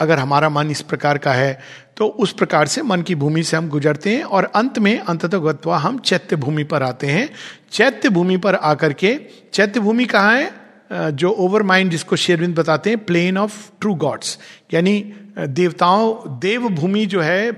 अगर 0.00 0.18
हमारा 0.18 0.48
मन 0.48 0.70
इस 0.70 0.80
प्रकार 0.82 1.18
का 1.18 1.32
है 1.32 1.58
तो 1.96 2.06
उस 2.06 2.32
प्रकार 2.32 2.66
से 2.66 2.82
मन 2.82 3.02
की 3.02 3.14
भूमि 3.14 3.42
से 3.42 3.56
हम 3.56 3.68
गुजरते 3.68 4.10
हैं 4.10 4.22
और 4.22 4.44
अंत 4.54 4.78
में 4.78 4.98
अंततः 4.98 5.74
हम 5.76 5.98
चैत्य 5.98 6.36
भूमि 6.36 6.64
पर 6.64 6.82
आते 6.82 7.06
हैं। 7.06 7.28
चैत्य 7.72 8.08
भूमि 8.08 8.36
पर 8.36 8.54
आकर 8.54 8.92
के, 8.92 9.14
चैत्य 9.52 9.80
भूमि 9.80 10.04
कहाँ 10.04 10.36
है? 10.36 10.52
जो 10.90 11.30
ओवर 11.30 11.62
माइंड 11.62 11.90
जिसको 11.90 12.16
शेरविंद 12.16 12.54
बताते 12.58 12.90
हैं 12.90 13.04
प्लेन 13.04 13.38
ऑफ़ 13.38 13.70
ट्रू 13.80 13.94
गॉड्स 13.94 14.38
यानी 14.74 15.12
देवताओं 15.38 16.38
देव 16.40 16.68
भूमि 16.68 17.04
जो 17.06 17.20
है 17.20 17.50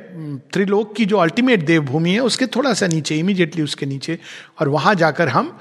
त्रिलोक 0.52 0.95
की 0.97 1.05
जो 1.05 1.17
अल्टीमेट 1.19 1.64
देव 1.67 1.83
भूमि 1.83 2.11
है, 2.11 2.21
उसके 2.21 2.47
थोड़ा 2.47 2.73
सा 2.75 2.87
नीचे 2.87 3.17
इमीडिएटली 3.17 3.62
उसके 3.62 3.87
नीचे। 3.87 4.19
और 4.61 4.69
वहाँ 4.69 4.95
जाकर 4.95 5.29
हम 5.29 5.59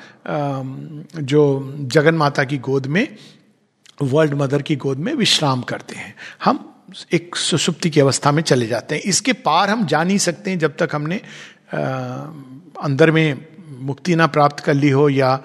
जो 1.15 1.73
जगन 1.87 2.15
माता 2.15 2.43
की 2.43 2.57
गोद 2.59 2.87
में 2.87 3.07
वर्ल्ड 4.01 4.33
मदर 4.33 4.61
की 4.61 4.75
गोद 4.75 4.97
में 4.97 5.13
विश्राम 5.13 5.61
करते 5.61 5.95
हैं। 5.95 6.15
हम 6.43 6.83
एक 7.13 7.35
सुसुप्ति 7.35 7.89
की 7.89 7.99
अवस्था 7.99 8.31
में 8.31 8.43
चले 8.43 8.67
जाते 8.67 8.95
हैं। 8.95 9.01
इसके 9.01 9.33
पार 9.33 9.69
हम 9.69 9.85
जा 9.85 10.03
नहीं 10.03 10.17
सकते 10.17 10.51
हैं 10.51 10.59
जब 10.59 10.77
तक 10.77 10.89
हमने 10.93 11.21
आ, 11.73 11.77
अंदर 12.83 13.11
में 13.11 13.47
मुक्ति 13.79 14.15
ना 14.15 14.27
प्राप्त 14.27 14.59
कर 14.59 14.73
ली 14.73 14.89
हो 14.89 15.09
या 15.09 15.43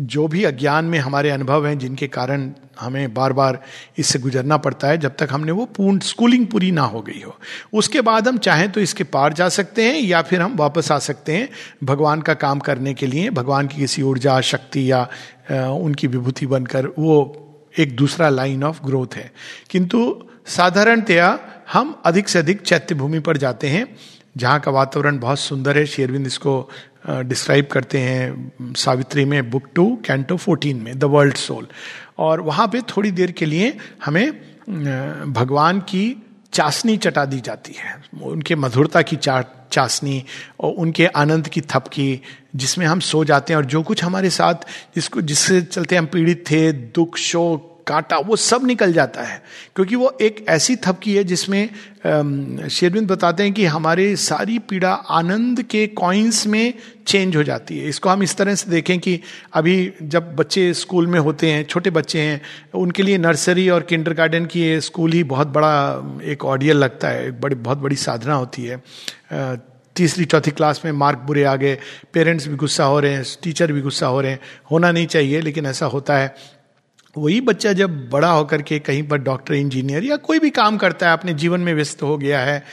जो 0.00 0.26
भी 0.28 0.44
अज्ञान 0.44 0.84
में 0.84 0.98
हमारे 0.98 1.30
अनुभव 1.30 1.66
हैं, 1.66 1.78
जिनके 1.78 2.06
कारण 2.06 2.50
हमें 2.80 3.14
बार 3.14 3.32
बार 3.32 3.62
इससे 3.98 4.18
गुजरना 4.18 4.56
पड़ता 4.56 4.88
है, 4.88 4.98
जब 4.98 5.16
तक 5.16 5.28
हमने 5.30 5.52
वो 5.52 5.64
पूर्ण 5.66 5.98
स्कूलिंग 5.98 6.46
पूरी 6.46 6.70
ना 6.70 6.82
हो 6.82 7.00
गई 7.00 7.22
हो। 7.26 7.36
उसके 7.72 8.00
बाद 8.00 8.28
हम 8.28 8.38
चाहें 8.38 8.72
तो 8.72 8.80
इसके 8.80 9.04
पार 9.04 9.32
जा 9.32 9.48
सकते 9.48 9.82
हैं, 9.82 10.00
या 10.00 10.22
फिर 10.22 10.42
हम 10.42 10.56
वापस 10.56 10.92
आ 10.92 10.98
सकते 10.98 11.36
हैं, 11.36 11.48
भगवान 11.84 12.20
का 12.20 12.34
काम 12.34 12.58
करने 12.58 12.94
के 12.94 13.06
लिए, 13.06 13.30
भगवान 13.30 13.66
की 13.66 13.76
किसी 13.76 14.02
ऊर्जा, 14.02 14.40
शक्ति, 14.40 14.92
या 14.92 15.08
उनकी 15.52 16.06
विभूति 16.06 16.46
बनकर 16.46 16.86
वो 16.86 17.44
एक 17.78 17.96
दूसरा 17.96 18.28
लाइन 18.28 18.64
ऑफ़ 18.64 18.80
ग्रोथ 18.84 19.14
है। 19.14 19.32
किंतु 19.70 20.28
साधारणतया 20.46 21.38
हम 21.72 22.02
अधिक 22.04 22.28
से 22.28 22.38
अधिक 22.38 22.60
चैत्य 22.60 22.94
भूमि 22.94 23.18
पर 23.18 23.36
जाते 23.36 23.68
हैं 23.68 23.96
जहाँ 24.38 24.60
का 24.60 24.70
वातावरण 24.70 25.18
बहुत 25.18 25.38
सुंदर 25.38 25.78
है, 25.78 25.86
शेरविंद 25.86 26.26
इसको 26.26 26.70
डिस्क्राइब 27.08 27.66
करते 27.66 27.98
हैं, 27.98 28.74
सावित्री 28.76 29.24
में, 29.24 29.50
बुक 29.50 29.68
टू, 29.74 29.86
कैंटो 30.06 30.36
फोर्टीन 30.36 30.76
में, 30.76 30.98
द 30.98 31.04
वर्ल्ड 31.04 31.36
सोल। 31.36 31.66
और 32.18 32.40
वहाँ 32.40 32.66
पे 32.68 32.80
थोड़ी 32.80 33.10
देर 33.10 33.32
के 33.32 33.46
लिए 33.46 33.76
हमें 34.04 34.30
भगवान 35.32 35.80
की 35.80 36.22
चाशनी 36.52 36.96
चटा 36.96 37.24
दी 37.24 37.40
जाती 37.40 37.72
है। 37.72 37.94
उनके 38.22 38.54
मधुरता 38.54 39.02
की 39.02 39.16
चा, 39.16 39.42
चाशनी 39.72 40.24
और 40.60 40.72
उनके 40.72 41.06
आनंद 41.06 41.48
की 41.48 41.60
थपकी, 41.60 42.20
जिसमें 42.56 42.86
हम 42.86 43.00
सो 43.00 43.24
जाते 43.24 43.52
हैं 43.52 43.58
और 43.58 43.64
जो 43.64 43.82
कुछ 43.82 44.04
हमारे 44.04 44.30
साथ, 44.30 44.54
जिसको, 44.94 45.20
जिससे 45.20 45.60
चलते 45.62 45.96
हम 45.96 46.06
पीड़ित 46.06 46.44
थे, 46.50 46.72
दुख, 46.72 47.16
शोक 47.16 47.77
काटा, 47.88 48.18
वो 48.18 48.36
सब 48.36 48.66
निकल 48.66 48.92
जाता 48.92 49.22
है। 49.22 49.42
क्योंकि 49.76 49.96
वो 49.96 50.16
एक 50.20 50.44
ऐसी 50.48 50.76
थपकी 50.76 51.14
है 51.16 51.24
जिसमें 51.24 51.68
शेरविंद 52.68 53.08
बताते 53.08 53.42
हैं 53.42 53.52
कि 53.52 53.64
हमारे 53.64 54.14
सारी 54.16 54.58
पीड़ा 54.58 54.92
आनंद 54.92 55.62
के 55.62 55.86
कॉइन्स 55.86 56.46
में 56.46 56.74
चेंज 57.06 57.36
हो 57.36 57.42
जाती 57.42 57.78
है। 57.78 57.88
इसको 57.88 58.08
हम 58.08 58.22
इस 58.22 58.36
तरह 58.36 58.54
से 58.54 58.70
देखें 58.70 58.98
कि 58.98 59.20
अभी 59.54 59.92
जब 60.02 60.34
बच्चे 60.36 60.72
स्कूल 60.74 61.06
में 61.06 61.18
होते 61.20 61.50
हैं, 61.50 61.64
छोटे 61.64 61.90
बच्चे 61.90 62.20
हैं, 62.20 62.40
उनके 62.74 63.02
लिए 63.02 63.18
नर्सरी 63.18 63.68
और 63.68 63.82
किंडर 63.82 64.12
गार्डन 64.12 64.46
की 64.46 64.80
स्कूल 64.80 65.12
ही 65.12 65.24
बहुत 65.24 65.48
बड़ा, 65.48 65.76
एक 66.24 66.44
ऑडियल 66.44 66.76
लगता 66.76 67.08
है 67.08 67.30
बड़ी, 67.40 67.54
बहुत 67.56 67.78
बड़ी 67.78 67.96
साधना 67.96 68.34
होती 68.34 68.64
है। 68.64 68.82
तीसरी, 69.96 70.24
चौथी 70.24 70.50
क्लास 70.50 70.80
में 70.84 70.92
मार्क 70.92 71.18
बुरे 71.18 71.44
आ 71.44 71.54
गए 71.56 71.78
पेरेंट्स 72.12 72.46
भी 72.48 72.56
गुस्सा 72.56 72.84
हो 72.84 73.00
रहे 73.00 73.12
हैं 73.12 73.24
टीचर 73.42 73.72
भी 73.72 73.80
गुस्सा 73.80 74.06
हो 74.06 74.20
रहे 74.20 74.30
हैं। 74.30 74.40
होना 74.70 74.92
नहीं 74.92 75.06
चाहिए, 75.06 75.40
लेकिन 75.40 75.66
ऐसा 75.66 75.86
होता 75.86 76.16
है। 76.18 76.34
वही 77.16 77.40
बच्चा 77.40 77.72
जब 77.72 78.08
बड़ा 78.10 78.30
होकर 78.30 78.62
के 78.62 78.78
कहीं 78.78 79.02
पर 79.08 79.18
डॉक्टर, 79.18 79.54
इंजीनियर 79.54 80.04
या 80.04 80.16
कोई 80.16 80.38
भी 80.38 80.50
काम 80.50 80.76
करता 80.76 81.06
है, 81.06 81.12
अपने 81.12 81.34
जीवन 81.34 81.60
में 81.60 81.74
व्यस्त 81.74 82.02
हो 82.02 82.16
गया 82.18 82.40
है 82.40 82.64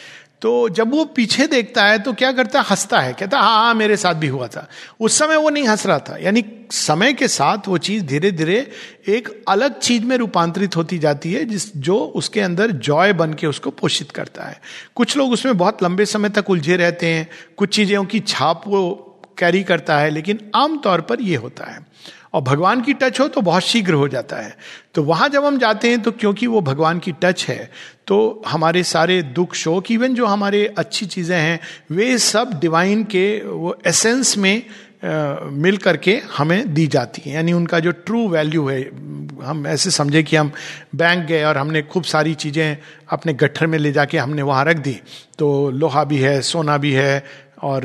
तो 0.42 0.70
जब 0.70 0.92
वो 0.92 1.04
पीछे 1.06 1.46
देखता 1.48 1.84
है 1.86 2.00
तो 2.00 2.14
क्या 2.14 2.32
करता 2.32 2.60
है? 2.60 2.66
हंसता 2.70 3.00
है। 3.00 3.14
कहता 3.14 3.40
हाँ 3.40 3.58
हाँ 3.58 3.74
मेरे 3.74 3.98
साथ 3.98 4.14
भी 4.14 4.28
हुआ 4.28 4.48
था। 4.48 4.68
उस 5.00 5.18
समय 5.20 5.36
वो 5.36 5.50
नहीं 5.50 5.68
हंस 5.68 5.86
रहा 5.86 6.00
था। 6.00 6.18
यानी 6.22 6.44
समय 6.72 7.14
के 7.14 7.28
साथ 7.28 7.68
वो 7.68 7.78
चीज़ 7.78 8.04
धीरे 8.04 8.32
धीरे 8.32 8.72
एक 9.08 9.44
अलग 9.48 9.80
चीज़ 9.80 10.04
में 10.04 10.18
रूपांतरित 10.18 10.76
होती 10.76 10.98
जाती 11.00 11.34
है, 11.34 11.46
जिस, 11.46 11.78
जो 11.78 11.98
उसके 11.98 12.42
अंदर 12.42 12.72
जॉय 12.72 13.14
बन 13.14 13.34
के 13.34 13.48
उसको 13.48 13.70
पोषित 13.72 14.12
करता 14.12 14.44
है। 14.44 14.60
कुछ 14.96 15.18
लोग 15.18 15.32
उसमें 15.32 15.58
बहुत 15.58 15.84
लंबे 15.84 16.06
समय 16.06 16.30
तक 16.30 16.50
उलझे 16.50 16.76
रहते 16.76 17.08
हैं। 17.08 17.30
कुछ 17.58 17.76
चीज़ें 17.76 18.06
की 18.06 18.20
छाप 18.20 18.64
वो 18.68 19.20
कैरी 19.38 19.64
करता 19.64 19.98
है, 19.98 20.10
लेकिन 20.10 20.40
आमतौर 20.56 21.02
पर 21.02 21.22
यह 21.22 21.40
होता 21.40 21.72
है। 21.72 21.80
और 22.36 22.42
भगवान 22.44 22.82
की 22.82 22.94
टच 22.94 23.20
हो 23.20 23.28
तो 23.28 23.42
बहुत 23.42 23.64
शीघ्र 23.64 23.94
हो 23.94 24.08
जाता 24.08 24.38
है। 24.38 24.56
तो 24.96 25.04
वहाँ 25.04 25.28
जब 25.30 25.46
हम 25.46 25.58
जाते 25.60 25.90
हैं 25.90 26.02
तो 26.02 26.12
क्योंकि 26.14 26.48
वो 26.48 26.62
भगवान 26.62 27.00
की 27.00 27.12
टच 27.22 27.46
है 27.50 27.70
तो 28.08 28.44
हमारे 28.48 28.84
सारे 28.86 29.22
दुख, 29.24 29.54
शोक 29.56 29.92
इवन 29.92 30.16
जो 30.16 30.26
हमारे 30.26 30.66
अच्छी 30.78 31.06
चीज़ें 31.08 31.38
हैं, 31.38 31.60
वे 31.92 32.18
सब 32.20 32.60
डिवाइन 32.60 33.04
के 33.06 33.42
वो 33.42 33.78
एसेंस 33.88 34.38
में 34.38 34.64
मिल 35.54 35.78
करके 35.78 36.14
हमें 36.38 36.74
दी 36.74 36.86
जाती 36.88 37.22
है। 37.26 37.34
यानी 37.34 37.54
उनका 37.54 37.80
जो 37.80 37.92
ट्रू 37.92 38.28
वैल्यू 38.30 38.68
है, 38.68 38.82
हम 39.44 39.66
ऐसे 39.68 39.92
समझे 39.92 40.24
कि 40.24 40.36
हम 40.36 40.52
बैंक 40.96 41.26
गए 41.26 41.44
और 41.44 41.58
हमने 41.58 41.82
खूब 41.84 42.04
सारी 42.04 42.34
चीज़ें 42.36 42.78
अपने 43.10 43.34
गट्ठर 43.34 43.68
में 43.68 43.78
ले 43.80 43.92
जाके 43.92 44.18
हमने 44.18 44.42
वहाँ 44.42 44.64
रख 44.66 44.78
दी। 44.78 45.00
तो 45.38 45.70
लोहा 45.72 46.04
भी 46.04 46.18
है, 46.18 46.42
सोना 46.42 46.78
भी 46.78 46.92
है 46.92 47.24
और 47.66 47.84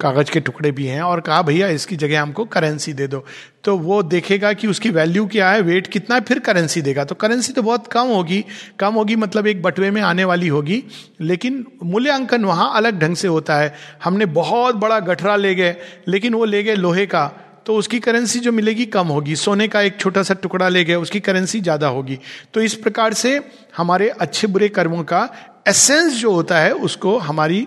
कागज़ 0.00 0.30
के 0.30 0.40
टुकड़े 0.40 0.70
भी 0.70 0.86
हैं 0.86 1.02
और 1.02 1.20
कहा, 1.20 1.42
भैया, 1.42 1.68
इसकी 1.68 1.96
जगह 1.96 2.22
हमको 2.22 2.44
करेंसी 2.46 2.92
दे 2.92 3.06
दो। 3.06 3.24
तो 3.64 3.76
वो 3.78 4.02
देखेगा 4.02 4.52
कि 4.52 4.66
उसकी 4.66 4.90
वैल्यू 4.90 5.26
क्या 5.26 5.50
है 5.50 5.60
वेट 5.62 5.86
कितना 5.86 6.14
है, 6.14 6.20
फिर 6.20 6.38
करेंसी 6.38 6.82
देगा। 6.82 7.04
तो 7.04 7.14
करेंसी 7.14 7.52
तो 7.52 7.62
बहुत 7.62 7.86
कम 7.86 8.08
होगी। 8.08 8.44
कम 8.78 8.94
होगी 8.94 9.16
मतलब 9.16 9.46
एक 9.46 9.62
बटवे 9.62 9.90
में 9.90 10.00
आने 10.02 10.24
वाली 10.24 10.48
होगी, 10.48 10.82
लेकिन 11.20 11.64
मूल्यांकन 11.84 12.44
वहाँ 12.44 12.72
अलग 12.76 12.98
ढंग 12.98 13.16
से 13.16 13.28
होता 13.28 13.56
है। 13.56 13.74
हमने 14.04 14.26
बहुत 14.26 14.74
बड़ा 14.74 14.98
गठरा 15.00 15.36
ले 15.36 15.54
गए, 15.54 15.76
लेकिन 16.08 16.34
वो 16.34 16.44
ले 16.44 16.62
गए 16.62 16.74
लोहे 16.74 17.06
का। 17.06 17.30
तो 17.66 17.74
उसकी 17.76 17.98
करेंसी 18.00 18.38
जो 18.38 18.52
मिलेगी 18.52 18.84
कम 18.86 19.06
होगी। 19.06 19.36
सोने 19.36 19.68
का 19.68 19.80
एक 19.80 19.96
छोटा 19.96 20.22
सा 20.22 20.34
टुकड़ा 20.34 20.68
ले 20.68 20.84
गए, 20.84 20.94
उसकी 20.94 21.20
करेंसी 21.20 21.60
ज़्यादा 21.60 21.88
होगी। 21.88 22.18
तो 22.54 22.60
इस 22.60 22.74
प्रकार 22.74 23.14
से 23.14 23.40
हमारे 23.76 24.08
अच्छे 24.10 24.46
बुरे 24.46 24.68
कर्मों 24.68 25.02
का 25.04 25.28
एसेंस 25.68 26.12
जो 26.12 26.32
होता 26.32 26.58
है, 26.58 26.72
उसको 26.72 27.16
हमारी 27.18 27.66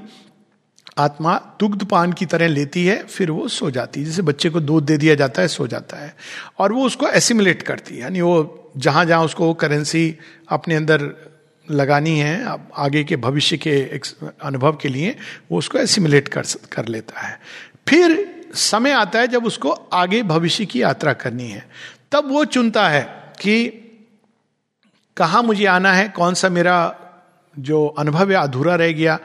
आत्मा 0.97 1.57
दुग्ध 1.59 1.85
पान 1.85 2.13
की 2.13 2.25
तरह 2.25 2.47
लेती 2.47 2.85
है, 2.85 3.03
फिर 3.03 3.31
वो 3.31 3.47
सो 3.47 3.71
जाती 3.71 3.99
है। 3.99 4.05
जैसे 4.05 4.21
बच्चे 4.21 4.49
को 4.49 4.59
दूध 4.59 4.85
दे 4.85 4.97
दिया 4.97 5.15
जाता 5.15 5.41
है, 5.41 5.47
सो 5.47 5.67
जाता 5.67 5.97
है। 5.97 6.15
और 6.59 6.73
वो 6.73 6.85
उसको 6.85 7.07
एसिमुलेट 7.07 7.61
करती 7.61 7.95
है। 7.95 8.01
यानी 8.01 8.21
वो 8.21 8.71
जहाँ 8.77 9.05
जहाँ 9.05 9.23
उसको 9.25 9.53
करेंसी 9.53 10.17
अपने 10.49 10.75
अंदर 10.75 11.11
लगानी 11.71 12.19
है 12.19 12.59
आगे 12.77 13.03
के 13.03 13.15
भविष्य 13.15 13.57
के 13.57 14.01
अनुभव 14.41 14.77
के 14.81 14.89
लिए 14.89 15.15
वो 15.51 15.57
उसको 15.57 15.77
एसिमुलेट 15.77 16.27
कर 16.27 16.43
कर 16.71 16.85
लेता 16.85 17.21
है। 17.21 17.39
फिर 17.87 18.35
समय 18.53 18.91
आता 18.91 19.19
है 19.19 19.27
जब 19.27 19.45
उसको 19.45 19.69
आगे 19.71 20.23
भविष्य 20.23 20.65
की 20.65 20.81
यात्रा 20.81 21.13
करनी 21.13 21.47
है। 21.47 21.67
तब 22.11 22.31
वो 22.31 22.45
चुनता 22.45 22.89
है 22.89 23.33
कि 23.41 23.67
कहाँ 25.17 25.43
मुझे 25.43 25.65
आना 25.65 25.93
है, 25.93 26.09
कौन 26.09 26.33
सा 26.33 26.49
मेरा 26.49 26.95
जो 27.59 27.87
अनुभव 27.87 28.31
है, 28.31 28.37
अधूरा 28.37 28.75
रह 28.75 28.91
गया 28.91 29.19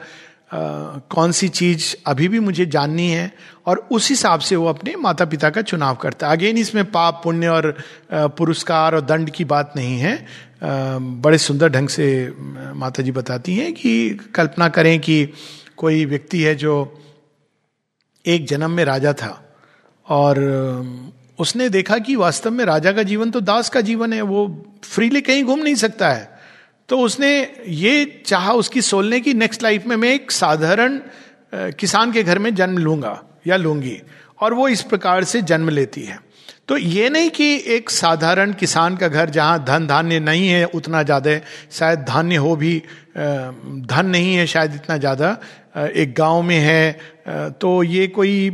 कौन 0.53 1.31
सी 1.31 1.47
चीज़ 1.49 1.95
अभी 2.07 2.27
भी 2.27 2.39
मुझे 2.39 2.65
जाननी 2.65 3.07
है 3.09 3.31
और 3.65 3.87
उस 3.91 4.09
हिसाब 4.09 4.39
से 4.39 4.55
वो 4.55 4.67
अपने 4.67 4.95
माता 4.95 5.25
पिता 5.25 5.49
का 5.49 5.61
चुनाव 5.61 5.95
करता 5.95 6.27
है। 6.27 6.37
अगेन, 6.37 6.57
इसमें 6.57 6.83
पाप, 6.85 7.21
पुण्य 7.23 7.47
और 7.47 7.75
पुरस्कार 8.13 8.95
और 8.95 9.01
दंड 9.01 9.29
की 9.29 9.45
बात 9.45 9.73
नहीं 9.75 9.97
है। 9.99 10.15
बड़े 10.63 11.37
सुंदर 11.37 11.69
ढंग 11.69 11.89
से 11.89 12.33
माता 12.75 13.03
जी 13.03 13.11
बताती 13.11 13.55
हैं 13.55 13.73
कि 13.73 14.09
कल्पना 14.35 14.67
करें 14.69 14.99
कि 14.99 15.25
कोई 15.77 16.05
व्यक्ति 16.05 16.41
है 16.41 16.55
जो 16.55 16.73
एक 18.25 18.47
जन्म 18.47 18.71
में 18.71 18.83
राजा 18.85 19.13
था 19.13 19.31
और 20.07 20.39
उसने 21.39 21.69
देखा 21.69 21.97
कि 21.97 22.15
वास्तव 22.15 22.51
में 22.51 22.63
राजा 22.65 22.91
का 22.91 23.03
जीवन 23.03 23.31
तो 23.31 23.39
दास 23.41 23.69
का 23.69 23.81
जीवन 23.81 24.13
है, 24.13 24.21
वो 24.21 24.65
फ्रीली 24.83 25.21
कहीं 25.21 25.43
घूम 25.43 25.59
नहीं 25.59 25.75
सकता 25.75 26.09
है। 26.09 26.30
तो 26.91 26.97
उसने 26.97 27.31
ये 27.67 28.23
चाह 28.25 28.49
उसकी 28.51 28.81
सोलने 28.81 29.19
की 29.19 29.33
नेक्स्ट 29.33 29.63
लाइफ 29.63 29.85
में 29.87 29.95
मैं 29.95 30.13
एक 30.13 30.31
साधारण 30.31 30.99
किसान 31.53 32.11
के 32.11 32.23
घर 32.23 32.39
में 32.39 32.53
जन्म 32.55 32.77
लूँगा 32.77 33.13
या 33.47 33.55
लूँगी 33.55 34.01
और 34.41 34.53
वो 34.53 34.67
इस 34.67 34.81
प्रकार 34.81 35.23
से 35.23 35.41
जन्म 35.41 35.69
लेती 35.69 36.01
है। 36.01 36.19
तो 36.67 36.77
ये 36.77 37.09
नहीं 37.09 37.29
कि 37.29 37.63
एक 37.67 37.89
साधारण 37.89 38.53
किसान 38.53 38.97
का 38.97 39.07
घर 39.07 39.29
जहाँ 39.29 39.63
धन 39.63 39.87
धान्य 39.87 40.19
नहीं 40.19 40.49
है 40.49 40.65
उतना 40.65 41.03
ज़्यादा, 41.03 41.39
शायद 41.71 41.99
धान्य 41.99 42.35
हो 42.35 42.55
भी 42.55 42.77
धन 43.17 44.05
नहीं 44.05 44.35
है 44.35 44.45
शायद 44.47 44.75
इतना 44.75 44.97
ज़्यादा 44.97 45.37
एक 45.95 46.13
गाँव 46.17 46.41
में 46.41 46.59
है 46.59 46.91
तो 47.61 47.83
ये 47.83 48.07
कोई 48.07 48.49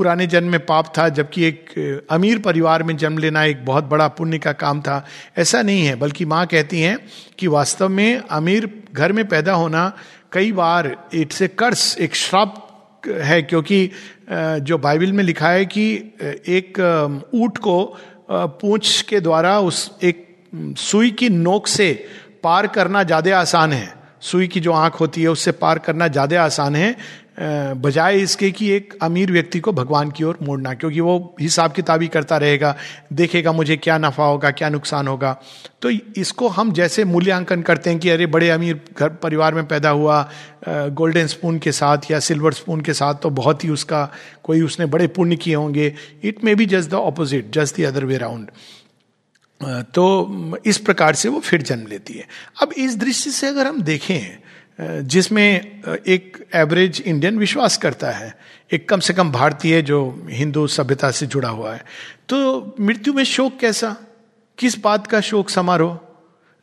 पुराने 0.00 0.26
जन्म 0.26 0.48
में 0.48 0.64
पाप 0.66 0.92
था, 0.98 1.08
जबकि 1.10 1.44
एक 1.44 2.06
अमीर 2.10 2.38
परिवार 2.40 2.82
में 2.82 2.96
जन्म 2.96 3.18
लेना 3.18 3.44
एक 3.44 3.64
बहुत 3.64 3.84
बड़ा 3.86 4.06
पुण्य 4.10 4.38
का 4.38 4.52
काम 4.54 4.80
था। 4.82 5.04
ऐसा 5.38 5.62
नहीं 5.62 5.84
है, 5.86 5.94
बल्कि 5.96 6.24
माँ 6.26 6.46
कहती 6.46 6.80
हैं 6.80 6.96
कि 7.38 7.46
वास्तव 7.48 7.88
में 7.90 8.16
अमीर 8.30 8.68
घर 8.92 9.12
में 9.12 9.26
पैदा 9.28 9.52
होना 9.54 9.92
कई 10.32 10.52
बार 10.52 10.96
इट्स 11.14 11.42
ए 11.42 11.48
कर्स, 11.50 11.98
एक 11.98 12.14
श्राप 12.16 12.66
है, 13.04 13.42
क्योंकि 13.42 13.90
जो 14.62 14.78
बाइबल 14.78 15.12
में 15.12 15.22
लिखा 15.24 15.48
है 15.50 15.64
कि 15.66 15.86
एक 16.50 16.80
ऊट 17.34 17.58
को 17.58 17.78
पूछ 18.32 19.00
के 19.02 19.20
द्वारा 19.20 19.58
उस 19.60 19.90
एक 20.02 20.26
सुई 20.80 21.10
की 21.12 21.28
नोक 21.30 21.66
से 21.68 21.92
पार 22.42 22.66
करना 22.68 23.02
ज़्यादा 23.04 23.38
आसान 23.38 23.72
है। 23.72 23.98
सुई 24.22 24.46
की 24.48 24.60
जो 24.60 24.72
आँख 24.72 25.00
होती 25.00 25.22
है, 25.22 25.28
उससे 25.28 25.52
पार 25.54 25.78
करना 25.80 26.08
ज़्यादा 26.08 26.44
आसान 26.44 26.76
है। 26.76 26.96
बजाय 27.40 28.18
इसके 28.18 28.50
कि 28.50 28.70
एक 28.70 28.96
अमीर 29.02 29.30
व्यक्ति 29.32 29.60
को 29.60 29.72
भगवान 29.72 30.10
की 30.10 30.24
ओर 30.24 30.38
मोड़ना, 30.42 30.72
क्योंकि 30.74 31.00
वो 31.00 31.36
हिसाब 31.40 31.72
किताबी 31.72 32.08
करता 32.08 32.36
रहेगा, 32.36 32.74
देखेगा 33.12 33.52
मुझे 33.52 33.76
क्या 33.76 33.96
नफा 33.98 34.24
होगा, 34.24 34.50
क्या 34.50 34.68
नुकसान 34.68 35.08
होगा। 35.08 35.32
तो 35.82 35.90
इसको 35.90 36.48
हम 36.48 36.72
जैसे 36.72 37.04
मूल्यांकन 37.04 37.62
करते 37.62 37.90
हैं 37.90 37.98
कि 37.98 38.10
अरे 38.10 38.26
बड़े 38.26 38.50
अमीर 38.50 38.80
घर 38.98 39.08
परिवार 39.22 39.54
में 39.54 39.66
पैदा 39.66 39.90
हुआ 39.90 40.22
गोल्डन 40.68 41.26
स्पून 41.26 41.58
के 41.58 41.72
साथ 41.72 42.10
या 42.10 42.20
सिल्वर 42.20 42.52
स्पून 42.52 42.80
के 42.80 42.94
साथ 42.94 43.14
तो 43.14 43.30
बहुत 43.30 43.64
ही 43.64 43.68
उसका, 43.68 44.08
कोई 44.42 44.60
उसने 44.62 44.86
बड़े 44.86 45.06
पुण्य 45.06 45.36
किए 45.36 45.54
होंगे। 45.54 45.94
It 46.24 46.44
may 46.44 46.54
be 46.54 46.66
just 46.66 46.90
the 46.90 46.94
opposite, 46.94 47.50
just 47.52 47.80
the 47.80 47.84
other 47.84 48.04
way 48.04 48.18
round. 48.18 48.50
तो 49.94 50.58
इस 50.66 50.78
प्रकार 50.78 51.14
से 51.14 51.28
वो 51.28 51.40
फिर 51.40 51.62
जन्म 51.62 51.86
लेती 51.86 52.14
है। 52.14 52.26
अब 52.62 52.72
इस 52.72 52.96
दृष्टि 52.98 53.30
से 53.30 53.46
अगर 53.46 53.66
हम 53.66 53.82
देखें 53.82 54.38
जिसमें 54.80 55.80
एक 56.06 56.46
एवरेज 56.54 57.02
इंडियन 57.06 57.38
विश्वास 57.38 57.76
करता 57.76 58.10
है। 58.10 58.36
एक 58.72 58.88
कम 58.88 59.00
से 59.00 59.12
कम 59.12 59.32
भारतीय 59.32 59.82
जो 59.82 60.26
हिंदू 60.30 60.66
सभ्यता 60.66 61.10
से 61.10 61.26
जुड़ा 61.26 61.48
हुआ 61.48 61.74
है। 61.74 61.84
तो 62.28 62.60
मृत्यु 62.80 63.12
में 63.12 63.24
शोक 63.24 63.58
कैसा? 63.60 63.96
किस 64.58 64.80
बात 64.80 65.06
का 65.06 65.20
शोक 65.20 65.50
समारोह? 65.50 65.98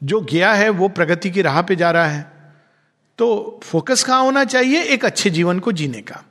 जो 0.03 0.21
गया 0.21 0.53
है, 0.53 0.69
वो 0.69 0.87
प्रगति 0.87 1.29
की 1.29 1.41
राह 1.41 1.61
पे 1.61 1.75
जा 1.75 1.91
रहा 1.91 2.07
है। 2.07 2.31
तो 3.17 3.59
फोकस 3.63 4.03
कहाँ 4.03 4.21
होना 4.21 4.43
चाहिए? 4.43 4.81
एक 4.81 5.05
अच्छे 5.05 5.29
जीवन 5.29 5.59
को 5.59 5.71
जीने 5.71 6.01
का। 6.01 6.23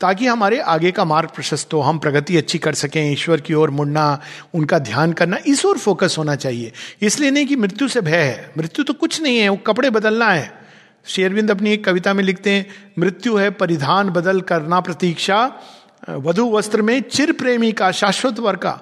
ताकि 0.00 0.26
हमारे 0.26 0.60
आगे 0.60 0.92
का 0.92 1.04
मार्ग 1.04 1.28
प्रशस्त 1.28 1.74
हो, 1.74 1.80
हम 1.80 1.98
प्रगति 1.98 2.36
अच्छी 2.36 2.58
कर 2.58 2.74
सकें, 2.74 3.12
ईश्वर 3.12 3.40
की 3.40 3.54
ओर 3.54 3.70
मुड़ना, 3.70 4.20
उनका 4.54 4.78
ध्यान 4.78 5.12
करना, 5.12 5.38
इस 5.46 5.66
ओर 5.66 5.78
फोकस 5.78 6.14
होना 6.18 6.34
चाहिए। 6.34 6.72
इसलिए 7.02 7.30
नहीं 7.30 7.46
कि 7.46 7.56
मृत्यु 7.56 7.88
से 7.88 8.00
भय 8.00 8.16
है। 8.16 8.52
मृत्यु 8.58 8.84
तो 8.84 8.92
कुछ 8.92 9.22
नहीं 9.22 9.38
है, 9.38 9.48
वो 9.48 9.56
कपड़े 9.56 9.90
बदलना 9.90 10.30
है। 10.30 10.63
शेरविंद 11.06 11.50
अपनी 11.50 11.72
एक 11.72 11.84
कविता 11.84 12.12
में 12.14 12.22
लिखते 12.24 12.50
हैं, 12.50 12.66
मृत्यु 12.98 13.36
है 13.36 13.50
परिधान 13.52 14.10
बदल 14.10 14.40
करना 14.40 14.80
प्रतीक्षा, 14.80 15.38
वधु 16.10 16.50
वस्त्र 16.50 16.82
में 16.82 17.00
चिर 17.02 17.32
प्रेमी 17.32 17.72
का 17.72 17.90
शाश्वत 17.92 18.38
वर 18.38 18.56
का। 18.56 18.80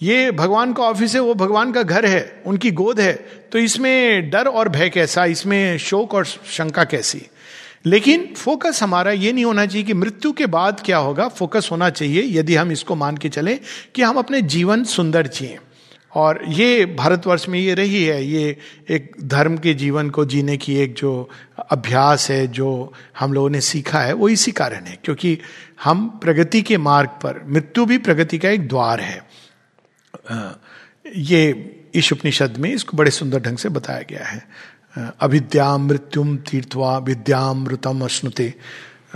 ये 0.00 0.30
भगवान 0.32 0.72
का 0.72 0.82
ऑफ़िस 0.82 1.14
है, 1.14 1.20
वो 1.20 1.34
भगवान 1.34 1.72
का 1.72 1.82
घर 1.82 2.06
है, 2.06 2.42
उनकी 2.46 2.70
गोद 2.72 3.00
है 3.00 3.12
तो 3.52 3.58
इसमें 3.58 4.30
डर 4.30 4.46
और 4.46 4.68
भय 4.68 4.88
कैसा, 4.88 5.24
इसमें 5.26 5.78
शोक 5.78 6.14
और 6.14 6.24
शंका 6.24 6.84
कैसी? 6.84 7.22
लेकिन 7.86 8.26
फोकस 8.36 8.82
हमारा 8.82 9.12
ये 9.12 9.32
नहीं 9.32 9.44
होना 9.44 9.64
चाहिए 9.66 9.84
कि 9.86 9.94
मृत्यु 9.94 10.32
के 10.32 10.46
बाद 10.46 10.80
क्या 10.84 10.98
होगा, 10.98 11.28
फोकस 11.28 11.68
होना 11.70 11.90
चाहिए, 11.90 12.22
यदि 12.38 12.54
हम 12.54 12.72
इसको 12.72 12.94
मान 12.94 13.16
के 13.16 13.28
चले 13.28 13.58
कि 13.94 14.02
हम 14.02 14.16
अपने 14.16 14.40
जीवन 14.42 14.84
सुंदर 14.86 15.26
जिए। 15.28 15.58
और 16.14 16.40
ये 16.48 16.86
भारतवर्ष 16.86 17.48
में 17.48 17.58
ये 17.58 17.74
रही 17.74 18.04
है, 18.04 18.24
ये 18.24 18.56
एक 18.90 19.12
धर्म 19.22 19.56
के 19.58 19.74
जीवन 19.74 20.10
को 20.10 20.24
जीने 20.24 20.56
की 20.56 20.76
एक 20.76 20.94
जो 20.94 21.30
अभ्यास 21.70 22.30
है, 22.30 22.46
जो 22.46 22.92
हम 23.18 23.32
लोगों 23.32 23.50
ने 23.50 23.60
सीखा 23.60 24.00
है, 24.00 24.12
वो 24.12 24.28
इसी 24.28 24.52
कारण 24.52 24.84
है, 24.84 24.98
क्योंकि 25.04 25.38
हम 25.84 26.08
प्रगति 26.08 26.62
के 26.62 26.78
मार्ग 26.78 27.08
पर, 27.08 27.44
मृत्यु 27.48 27.86
भी 27.86 27.98
प्रगति 27.98 28.38
का 28.38 28.48
एक 28.48 28.68
द्वार 28.68 29.00
है। 29.00 29.26
ये 31.16 31.74
इस 31.94 32.12
उपनिषद 32.12 32.56
में 32.58 32.72
इसको 32.72 32.96
बड़े 32.96 33.10
सुंदर 33.10 33.40
ढंग 33.40 33.58
से 33.58 33.68
बताया 33.68 34.02
गया 34.10 34.24
है। 34.24 34.46
अविद्याम 35.20 35.86
मृत्युम 35.86 36.36
तीर्थवा 36.36 36.98
विद्यामृतम 36.98 38.04
अश्नुते। 38.04 38.54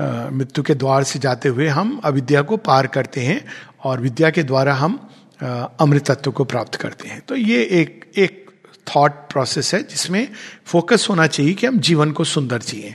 मृत्यु 0.01 0.65
के 0.65 0.75
द्वार 0.75 1.05
से 1.05 1.19
जाते 1.19 1.49
हुए 1.49 1.69
हम 1.69 2.01
अविद्या 2.05 2.43
को 2.43 2.57
पार 2.57 2.87
करते 2.87 3.21
हैं 3.21 3.45
और 3.85 4.01
विद्या 4.01 4.31
के 4.31 4.43
द्वारा 4.43 4.75
हम 4.75 5.09
अमृतत्व 5.41 6.31
को 6.31 6.45
प्राप्त 6.45 6.75
करते 6.75 7.09
हैं। 7.09 7.21
तो 7.21 7.37
ये 7.37 7.63
एक 7.73 8.05
एक 8.17 8.47
थॉट 8.87 9.13
प्रोसेस 9.33 9.75
है 9.75 9.83
जिसमें 9.83 10.29
फोकस 10.67 11.07
होना 11.11 11.27
चाहिए 11.27 11.53
कि 11.53 11.67
हम 11.67 11.79
जीवन 11.79 12.13
को 12.13 12.25
सुंदर 12.25 12.63
जिए। 12.63 12.95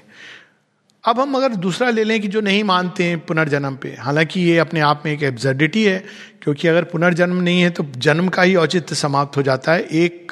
अब 1.04 1.20
हम 1.20 1.36
अगर 1.36 1.56
दूसरा 1.56 1.90
ले 1.90 2.04
लें 2.04 2.20
कि 2.22 2.28
जो 2.28 2.42
नहीं 2.42 2.64
मानते 2.64 3.04
हैं 3.04 3.20
पुनर्जन्म 3.20 3.76
पे, 3.76 3.96
हालाँकि 4.00 4.42
ये 4.42 4.58
अपने 4.58 4.80
आप 4.80 5.04
में 5.06 5.12
एक 5.14 5.24
एब्जर्डिटी 5.24 5.84
है, 5.84 6.04
क्योंकि 6.42 6.68
अगर 6.68 6.84
पुनर्जन्म 6.84 7.42
नहीं 7.42 7.62
है 7.62 7.70
तो 7.70 7.86
जन्म 7.98 8.28
का 8.28 8.42
ही 8.42 8.56
औचित्य 8.56 8.96
समाप्त 8.96 9.38
हो 9.38 9.42
जाता 9.42 9.72
है। 9.72 9.82
एक 9.82 10.32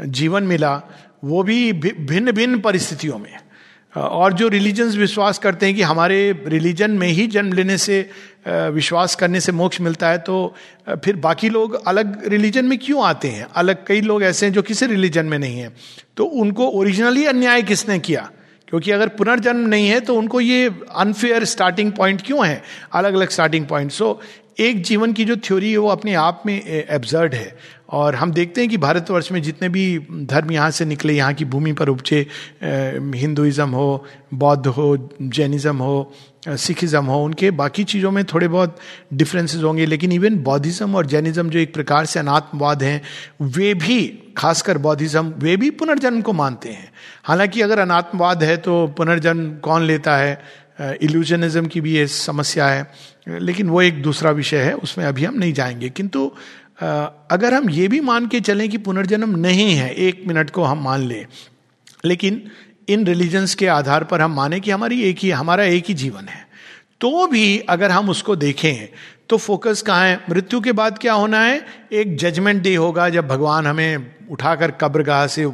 जीवन 0.00 0.42
मिला, 0.42 0.80
वो 1.24 1.42
भी 1.42 1.72
भिन्न 1.72 2.32
भिन्न 2.32 2.60
परिस्थितियों 2.60 3.18
में। 3.18 3.38
और 3.94 4.32
जो 4.32 4.48
रिलीजन्स 4.48 4.96
विश्वास 4.96 5.38
करते 5.38 5.66
हैं 5.66 5.74
कि 5.74 5.82
हमारे 5.82 6.18
रिलीजन 6.46 6.90
में 6.90 7.06
ही 7.08 7.26
जन्म 7.26 7.52
लेने 7.52 7.76
से 7.78 7.98
विश्वास 8.48 9.14
करने 9.14 9.40
से 9.40 9.52
मोक्ष 9.52 9.80
मिलता 9.80 10.10
है 10.10 10.18
तो 10.18 10.54
फिर 11.04 11.16
बाकी 11.16 11.48
लोग 11.48 11.74
अलग 11.86 12.22
रिलीजन 12.26 12.64
में 12.64 12.78
क्यों 12.78 13.04
आते 13.04 13.28
हैं? 13.28 13.46
अलग 13.54 13.84
कई 13.86 14.00
लोग 14.00 14.22
ऐसे 14.22 14.46
हैं 14.46 14.52
जो 14.52 14.62
किसी 14.62 14.86
रिलीजन 14.86 15.26
में 15.26 15.38
नहीं 15.38 15.58
है। 15.58 15.72
तो 16.16 16.24
उनको 16.24 16.68
ओरिजिनली 16.70 17.24
अन्याय 17.26 17.62
किसने 17.62 17.98
किया? 17.98 18.28
क्योंकि 18.68 18.90
अगर 18.90 19.08
पुनर्जन्म 19.08 19.68
नहीं 19.68 19.88
है 19.88 20.00
तो 20.00 20.14
उनको 20.14 20.40
ये 20.40 20.70
अनफेयर 20.96 21.44
स्टार्टिंग 21.44 21.92
पॉइंट 21.92 22.22
क्यों 22.26 22.46
है? 22.46 22.62
अलग 22.92 23.14
अलग 23.14 23.30
स्टार्टिंग 23.30 23.66
पॉइंट 23.66 23.92
सो 23.92 24.20
एक 24.60 24.82
जीवन 24.82 25.12
की 25.12 25.24
जो 25.24 25.36
थ्योरी 25.36 25.70
है, 25.72 25.78
वो 25.78 25.88
अपने 25.88 26.14
आप 26.14 26.42
में 26.46 26.60
एब्जर्ड 26.64 27.34
है। 27.34 27.56
और 27.92 28.14
हम 28.14 28.32
देखते 28.32 28.60
हैं 28.60 28.70
कि 28.70 28.76
भारतवर्ष 28.76 29.32
में 29.32 29.42
जितने 29.42 29.68
भी 29.68 29.98
धर्म 30.12 30.50
यहाँ 30.52 30.70
से 30.70 30.84
निकले, 30.84 31.12
यहाँ 31.12 31.34
की 31.34 31.44
भूमि 31.44 31.72
पर 31.72 31.88
उपजे 31.88 32.26
हिंदुइज्म 33.14 33.68
हो, 33.68 34.04
बौद्ध 34.34 34.66
हो, 34.66 35.08
जैनिज्म 35.22 35.76
हो 35.76 36.12
सिखिज्म 36.48 37.04
हो, 37.04 37.24
उनके 37.24 37.50
बाकी 37.50 37.84
चीज़ों 37.84 38.10
में 38.10 38.24
थोड़े 38.24 38.48
बहुत 38.48 38.78
डिफरेंसेस 39.12 39.62
होंगे। 39.62 39.86
लेकिन 39.86 40.12
इवन 40.12 40.38
बौद्धिज्म 40.38 40.94
और 40.94 41.06
जैनिज्म 41.06 41.50
जो 41.50 41.58
एक 41.58 41.74
प्रकार 41.74 42.06
से 42.06 42.18
अनात्मवाद 42.20 42.82
हैं, 42.82 43.02
वे 43.40 43.74
भी, 43.74 44.18
खासकर 44.36 44.78
बौद्धिज्म, 44.78 45.34
वे 45.38 45.56
भी 45.56 45.70
पुनर्जन्म 45.70 46.20
को 46.20 46.32
मानते 46.32 46.68
हैं। 46.68 46.92
हालाँकि 47.24 47.60
अगर 47.60 47.78
अनात्मवाद 47.78 48.42
है 48.42 48.56
तो 48.56 48.86
पुनर्जन्म 48.86 49.54
कौन 49.54 49.82
लेता 49.82 50.16
है? 50.16 50.62
इल्यूजनिज्म 51.02 51.66
की 51.66 51.80
भी 51.80 51.92
ये 51.92 52.06
समस्या 52.06 52.66
है। 52.66 52.90
लेकिन 53.28 53.68
वो 53.68 53.82
एक 53.82 54.02
दूसरा 54.02 54.30
विषय 54.30 54.58
है, 54.58 54.74
उसमें 54.74 55.04
अभी 55.04 55.24
हम 55.24 55.34
नहीं 55.34 55.52
जाएँगे। 55.52 55.88
किंतु 55.88 56.32
अगर 56.82 57.54
हम 57.54 57.70
ये 57.70 57.88
भी 57.88 58.00
मान 58.00 58.26
के 58.26 58.40
चलें 58.40 58.68
कि 58.68 58.78
पुनर्जन्म 58.78 59.36
नहीं 59.38 59.74
है, 59.74 59.90
एक 59.90 60.22
मिनट 60.26 60.50
को 60.50 60.62
हम 60.62 60.82
मान 60.84 61.00
लें, 61.00 61.26
लेकिन 62.04 62.42
इन 62.88 63.06
रिलीजन्स 63.06 63.54
के 63.54 63.66
आधार 63.66 64.04
पर 64.04 64.20
हम 64.20 64.34
माने 64.34 64.60
कि 64.60 64.70
हमारी 64.70 65.02
एक 65.02 65.18
ही, 65.18 65.30
हमारा 65.30 65.64
एक 65.64 65.84
ही 65.88 65.94
जीवन 65.94 66.28
है 66.28 66.46
तो 67.00 67.26
भी 67.26 67.58
अगर 67.68 67.90
हम 67.90 68.10
उसको 68.10 68.36
देखें 68.36 68.88
तो 69.28 69.36
फोकस 69.36 69.82
कहाँ 69.82 70.04
है? 70.04 70.20
मृत्यु 70.30 70.60
के 70.60 70.72
बाद 70.72 70.98
क्या 70.98 71.12
होना 71.12 71.40
है? 71.40 71.64
एक 71.92 72.16
जजमेंट 72.16 72.62
डे 72.62 72.74
होगा 72.74 73.08
जब 73.08 73.28
भगवान 73.28 73.66
हमें 73.66 74.14
उठाकर 74.30 74.70
कब्रगाह 74.70 75.26
से 75.26 75.44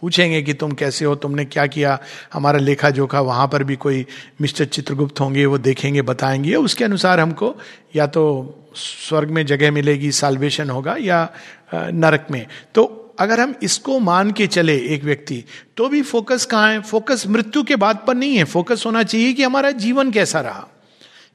पूछेंगे 0.00 0.42
कि 0.42 0.54
तुम 0.54 0.72
कैसे 0.72 1.04
हो, 1.04 1.14
तुमने 1.14 1.44
क्या 1.44 1.66
किया, 1.66 1.98
हमारा 2.32 2.58
लेखा 2.58 2.90
जोखा, 2.90 3.20
वहाँ 3.20 3.46
पर 3.48 3.64
भी 3.64 3.76
कोई 3.76 4.06
मिस्टर 4.40 4.64
चित्रगुप्त 4.64 5.20
होंगे, 5.20 5.46
वो 5.46 5.58
देखेंगे, 5.58 6.02
बताएँगे 6.02 6.54
उसके 6.54 6.84
अनुसार 6.84 7.20
हमको 7.20 7.54
या 7.96 8.06
तो 8.06 8.24
स्वर्ग 8.74 9.30
में 9.30 9.44
जगह 9.46 9.70
मिलेगी 9.70 10.12
साल्वेशन 10.12 10.70
होगा, 10.70 10.96
या 10.98 11.28
नरक 11.74 12.26
में। 12.30 12.46
तो 12.74 12.94
अगर 13.18 13.40
हम 13.40 13.54
इसको 13.62 13.98
मान 13.98 14.30
के 14.30 14.46
चले 14.46 14.76
एक 14.86 15.04
व्यक्ति 15.04 15.42
तो 15.76 15.88
भी 15.88 16.02
फोकस 16.02 16.44
कहाँ 16.44 16.70
है? 16.72 16.80
फोकस 16.80 17.26
मृत्यु 17.26 17.62
के 17.62 17.76
बाद 17.76 18.04
पर 18.06 18.14
नहीं 18.14 18.36
है। 18.36 18.44
फोकस 18.44 18.82
होना 18.86 19.02
चाहिए 19.02 19.32
कि 19.32 19.42
हमारा 19.42 19.70
जीवन 19.70 20.10
कैसा 20.10 20.40
रहा। 20.40 20.66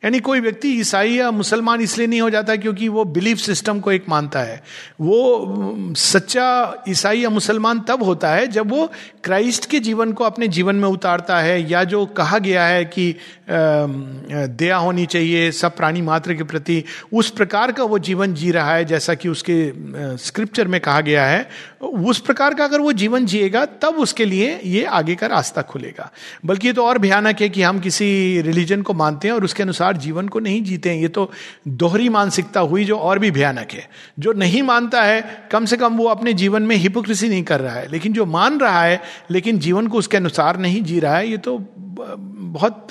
यानी 0.03 0.19
कोई 0.19 0.39
व्यक्ति 0.39 0.69
ईसाई 0.79 1.11
या 1.11 1.29
मुसलमान 1.31 1.81
इसलिए 1.81 2.07
नहीं 2.07 2.21
हो 2.21 2.29
जाता 2.29 2.55
क्योंकि 2.55 2.87
वो 2.87 3.03
बिलीफ 3.05 3.37
सिस्टम 3.37 3.79
को 3.79 3.91
एक 3.91 4.05
मानता 4.09 4.39
है। 4.39 4.61
वो, 5.01 5.93
सच्चा 5.97 6.83
ईसाई 6.89 7.19
या 7.19 7.29
मुसलमान 7.29 7.79
तब 7.79 8.03
होता 8.03 8.31
है 8.31 8.47
जब 8.47 8.71
वो 8.71 8.91
क्राइस्ट 9.23 9.69
के 9.69 9.79
जीवन 9.79 10.11
को 10.11 10.23
अपने 10.23 10.47
जीवन 10.47 10.75
में 10.75 10.87
उतारता 10.89 11.39
है 11.39 11.71
या 11.71 11.83
जो 11.83 12.05
कहा 12.17 12.37
गया 12.39 12.65
है 12.65 12.83
कि 12.85 13.15
दया 13.49 14.77
होनी 14.77 15.05
चाहिए, 15.05 15.51
सब 15.51 15.75
प्राणी 15.75 16.01
मात्र 16.01 16.33
के 16.33 16.43
प्रति, 16.43 16.83
उस 17.13 17.29
प्रकार 17.29 17.71
का 17.71 17.83
वो 17.83 17.99
जीवन 17.99 18.33
जी 18.33 18.51
रहा 18.51 18.75
है 18.75 18.85
जैसा 18.85 19.13
कि 19.13 19.29
उसके 19.29 20.17
स्क्रिप्चर 20.17 20.67
में 20.67 20.79
कहा 20.81 21.01
गया 21.01 21.25
है। 21.25 21.47
उस 21.83 22.19
प्रकार 22.19 22.53
का 22.53 22.63
अगर 22.63 22.81
वो 22.81 22.91
जीवन 22.93 23.25
जिएगा, 23.25 23.65
तब 23.65 23.95
उसके 23.99 24.25
लिए 24.25 24.59
ये 24.65 24.83
आगे 24.85 25.15
का 25.15 25.27
रास्ता 25.27 25.61
खुलेगा। 25.61 26.11
बल्कि 26.45 26.67
ये 26.67 26.73
तो 26.73 26.85
और 26.85 26.97
भयानक 26.97 27.41
है 27.41 27.49
कि 27.49 27.61
हम 27.61 27.79
किसी 27.79 28.41
रिलीजन 28.41 28.81
को 28.81 28.93
मानते 28.93 29.27
हैं 29.27 29.35
और 29.35 29.43
उसके 29.43 29.63
अनुसार 29.63 29.92
जीवन 29.97 30.27
को 30.27 30.39
नहीं 30.39 30.61
जीते 30.63 30.89
हैं। 30.89 31.01
ये 31.01 31.07
तो 31.07 31.29
दोहरी 31.67 32.09
मानसिकता 32.09 32.59
हुई 32.59 32.85
जो 32.85 32.97
और 32.97 33.19
भी 33.19 33.31
भयानक 33.31 33.71
है। 33.71 33.87
जो 34.19 34.33
नहीं 34.33 34.61
मानता 34.61 35.01
है, 35.01 35.47
कम 35.51 35.65
से 35.65 35.77
कम 35.77 35.97
वो 35.97 36.07
अपने 36.07 36.33
जीवन 36.33 36.63
में 36.63 36.75
हिपोक्रेसी 36.75 37.29
नहीं 37.29 37.43
कर 37.43 37.59
रहा 37.59 37.75
है। 37.75 37.89
लेकिन 37.91 38.13
जो 38.13 38.25
मान 38.25 38.59
रहा 38.59 38.83
है, 38.83 39.01
लेकिन 39.31 39.59
जीवन 39.59 39.87
को 39.87 39.97
उसके 39.97 40.17
अनुसार 40.17 40.57
नहीं 40.57 40.83
जी 40.83 40.99
रहा 40.99 41.17
है, 41.17 41.27
ये 41.27 41.37
तो 41.37 41.57
बहुत 41.77 42.87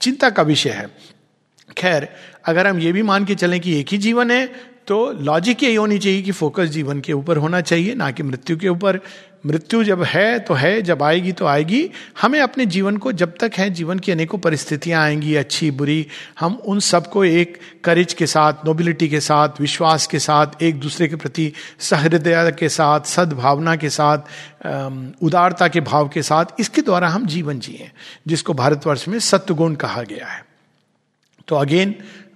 चिंता 0.00 0.30
का 0.30 0.42
विषय 0.42 0.70
है। 0.70 0.88
खैर, 1.78 2.08
अगर 2.44 2.66
हम 2.66 2.78
ये 2.78 2.92
भी 2.92 3.02
मान 3.02 3.24
के 3.24 3.34
चलें 3.34 3.60
कि 3.60 3.78
एक 3.80 3.88
ही 3.88 3.98
जीवन 3.98 4.30
है 4.30 4.46
तो 4.86 5.10
लॉजिक 5.12 5.62
यही 5.62 5.74
होनी 5.74 5.98
चाहिए 5.98 6.22
कि 6.22 6.32
फोकस 6.32 6.68
जीवन 6.68 7.00
के 7.00 7.12
ऊपर 7.12 7.36
होना 7.36 7.60
चाहिए, 7.60 7.94
ना 7.94 8.10
कि 8.10 8.22
मृत्यु 8.22 8.56
के 8.56 8.68
ऊपर। 8.68 9.00
मृत्यु 9.46 9.84
जब 9.84 10.02
है 10.02 10.38
तो 10.38 10.54
है, 10.54 10.82
जब 10.82 11.02
आएगी 11.02 11.32
तो 11.32 11.46
आएगी। 11.46 11.90
हमें 12.20 12.40
अपने 12.40 12.66
जीवन 12.66 12.96
को, 12.96 13.12
जब 13.12 13.34
तक 13.40 13.52
है, 13.56 13.70
जीवन 13.70 13.98
की 13.98 14.12
अनेकों 14.12 14.38
परिस्थितियाँ 14.38 15.02
आएँगी, 15.02 15.34
अच्छी, 15.34 15.70
बुरी, 15.70 16.06
हम 16.40 16.54
उन 16.54 16.80
सबको 16.80 17.24
एक 17.24 17.58
करेज 17.84 18.12
के 18.12 18.26
साथ 18.26 18.52
नोबिलिटी 18.64 19.08
के 19.08 19.20
साथ, 19.20 19.48
विश्वास 19.60 20.06
के 20.06 20.18
साथ, 20.18 20.62
एक 20.62 20.80
दूसरे 20.80 21.08
के 21.08 21.16
प्रति 21.16 21.52
सहृदय 21.78 22.52
के 22.58 22.68
साथ, 22.68 23.00
सद्भावना 23.00 23.76
के 23.76 23.90
साथ 23.90 24.18
उदारता 25.22 25.68
के 25.68 25.80
भाव 25.80 26.08
के 26.08 26.22
साथ, 26.22 26.44
इसके 26.60 26.82
द्वारा 26.82 27.08
हम 27.08 27.26
जीवन 27.26 27.58
जिए, 27.58 27.90
जिसको 28.26 28.54
भारतवर्ष 28.54 29.08
में 29.08 29.18
सत्वगुण 29.18 29.74
कहा 29.74 30.02
गया 30.02 30.26
है। 30.26 30.44
तो 31.48 31.56
अगेन, 31.56 31.94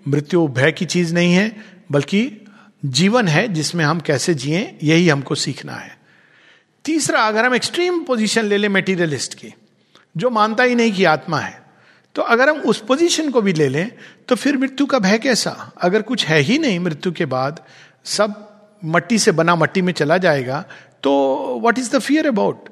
मृत्यु 0.08 0.48
भय 0.48 0.72
की 0.72 0.84
चीज़ 0.84 1.14
नहीं 1.14 1.34
है, 1.34 1.56
बल्कि 1.90 2.46
जीवन 2.84 3.28
है 3.28 3.48
जिसमें 3.48 3.84
हम 3.84 4.00
कैसे 4.00 4.34
जिए, 4.34 4.78
यही 4.82 5.08
हमको 5.08 5.34
सीखना 5.34 5.72
है। 5.72 6.01
तीसरा, 6.84 7.20
अगर 7.20 7.44
हम 7.44 7.54
एक्सट्रीम 7.54 8.02
पोजीशन 8.04 8.44
ले 8.44 8.56
लें 8.56 8.68
मेटीरियलिस्ट 8.68 9.34
की, 9.34 9.54
जो 10.16 10.30
मानता 10.30 10.64
ही 10.64 10.74
नहीं 10.74 10.92
कि 10.92 11.04
आत्मा 11.04 11.38
है 11.38 11.60
तो 12.14 12.22
अगर 12.22 12.48
हम 12.48 12.56
उस 12.60 12.80
पोजीशन 12.84 13.30
को 13.30 13.40
भी 13.42 13.52
ले 13.52 13.68
लें 13.68 13.90
तो 14.28 14.36
फिर 14.36 14.56
मृत्यु 14.58 14.86
का 14.86 14.98
भय 14.98 15.18
कैसा? 15.18 15.72
अगर 15.78 16.02
कुछ 16.02 16.26
है 16.26 16.40
ही 16.40 16.58
नहीं 16.58 16.78
मृत्यु 16.80 17.12
के 17.12 17.26
बाद, 17.26 17.60
सब 18.04 18.48
मट्टी 18.84 19.18
से 19.18 19.32
बना 19.32 19.54
मट्टी 19.56 19.82
में 19.82 19.92
चला 19.92 20.18
जाएगा 20.18 20.64
तो 21.02 21.12
what 21.62 21.78
is 21.78 21.90
the 21.90 21.98
fear 21.98 22.26
about 22.26 22.68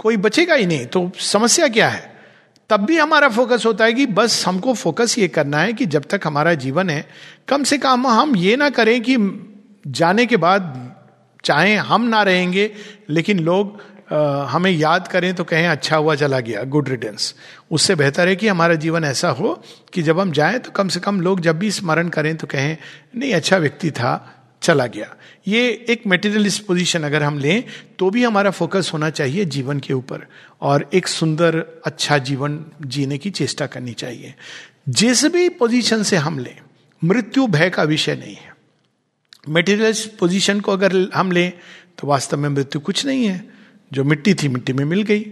कोई 0.00 0.16
बचेगा 0.16 0.54
ही 0.54 0.66
नहीं 0.66 0.86
तो 0.86 1.10
समस्या 1.20 1.68
क्या 1.68 1.88
है? 1.88 2.16
तब 2.70 2.80
भी 2.80 2.96
हमारा 2.96 3.28
फोकस 3.28 3.62
होता 3.66 3.84
है 3.84 3.92
कि 3.92 4.06
बस 4.06 4.44
हमको 4.46 4.74
फोकस 4.74 5.18
ये 5.18 5.28
करना 5.28 5.58
है 5.58 5.72
कि 5.72 5.86
जब 5.86 6.04
तक 6.10 6.20
हमारा 6.24 6.54
जीवन 6.54 6.90
है, 6.90 7.08
कम 7.48 7.62
से 7.64 7.78
कम 7.78 8.06
हम 8.06 8.36
ये 8.36 8.56
ना 8.56 8.70
करें 8.70 9.00
कि 9.02 9.16
जाने 9.86 10.26
के 10.26 10.36
बाद 10.36 10.87
चाहे 11.44 11.74
हम 11.74 12.02
ना 12.02 12.22
रहेंगे 12.22 12.70
लेकिन 13.10 13.38
लोग 13.38 13.80
आ, 14.12 14.44
हमें 14.44 14.70
याद 14.70 15.08
करें 15.08 15.34
तो 15.34 15.44
कहें 15.44 15.66
अच्छा 15.68 15.96
हुआ 15.96 16.14
चला 16.14 16.40
गया 16.40 16.62
गुड 16.64 16.88
रिटर्न्स 16.88 17.34
उससे 17.70 17.94
बेहतर 17.94 18.28
है 18.28 18.36
कि 18.36 18.48
हमारा 18.48 18.74
जीवन 18.74 19.04
ऐसा 19.04 19.28
हो 19.30 19.52
कि 19.92 20.02
जब 20.02 20.20
हम 20.20 20.32
जाएँ 20.32 20.58
तो 20.58 20.70
कम 20.70 20.88
से 20.88 21.00
कम 21.00 21.20
लोग 21.20 21.40
जब 21.40 21.58
भी 21.58 21.70
स्मरण 21.70 22.08
करें 22.08 22.36
तो 22.36 22.46
कहें 22.46 22.76
नहीं 23.16 23.32
अच्छा 23.34 23.56
व्यक्ति 23.56 23.90
था 23.90 24.34
चला 24.62 24.86
गया। 24.86 25.14
ये 25.48 25.86
एक 25.88 26.06
मेटेरियलिस्ट 26.06 26.64
पोजीशन 26.66 27.02
अगर 27.02 27.22
हम 27.22 27.38
लें 27.38 27.64
तो 27.98 28.10
भी 28.10 28.24
हमारा 28.24 28.50
फोकस 28.50 28.90
होना 28.94 29.10
चाहिए 29.10 29.44
जीवन 29.44 29.80
के 29.80 29.94
ऊपर 29.94 30.26
और 30.60 30.88
एक 30.94 31.08
सुंदर 31.08 31.82
अच्छा 31.86 32.18
जीवन 32.18 32.64
जीने 32.82 33.18
की 33.18 33.30
चेष्टा 33.30 33.66
करनी 33.66 33.92
चाहिए। 33.92 34.34
जिस 34.88 35.24
भी 35.24 35.48
पोजीशन 35.48 36.02
से 36.02 36.16
हम 36.16 36.38
लें 36.38 36.56
मृत्यु 37.02 37.46
भय 37.46 37.70
का 37.70 37.82
विषय 37.82 38.14
नहीं 38.14 38.34
है। 38.34 38.56
मेटीरियलिस्ट 39.44 40.10
पोजीशन 40.18 40.60
को 40.60 40.72
अगर 40.72 40.96
हम 41.14 41.32
लें 41.32 41.52
तो 41.98 42.06
वास्तव 42.06 42.38
में 42.38 42.48
मृत्यु 42.48 42.80
कुछ 42.80 43.04
नहीं 43.06 43.24
है। 43.24 43.44
जो 43.92 44.04
मिट्टी 44.04 44.34
थी, 44.34 44.48
मिट्टी 44.48 44.72
में 44.72 44.84
मिल 44.84 45.02
गई। 45.02 45.24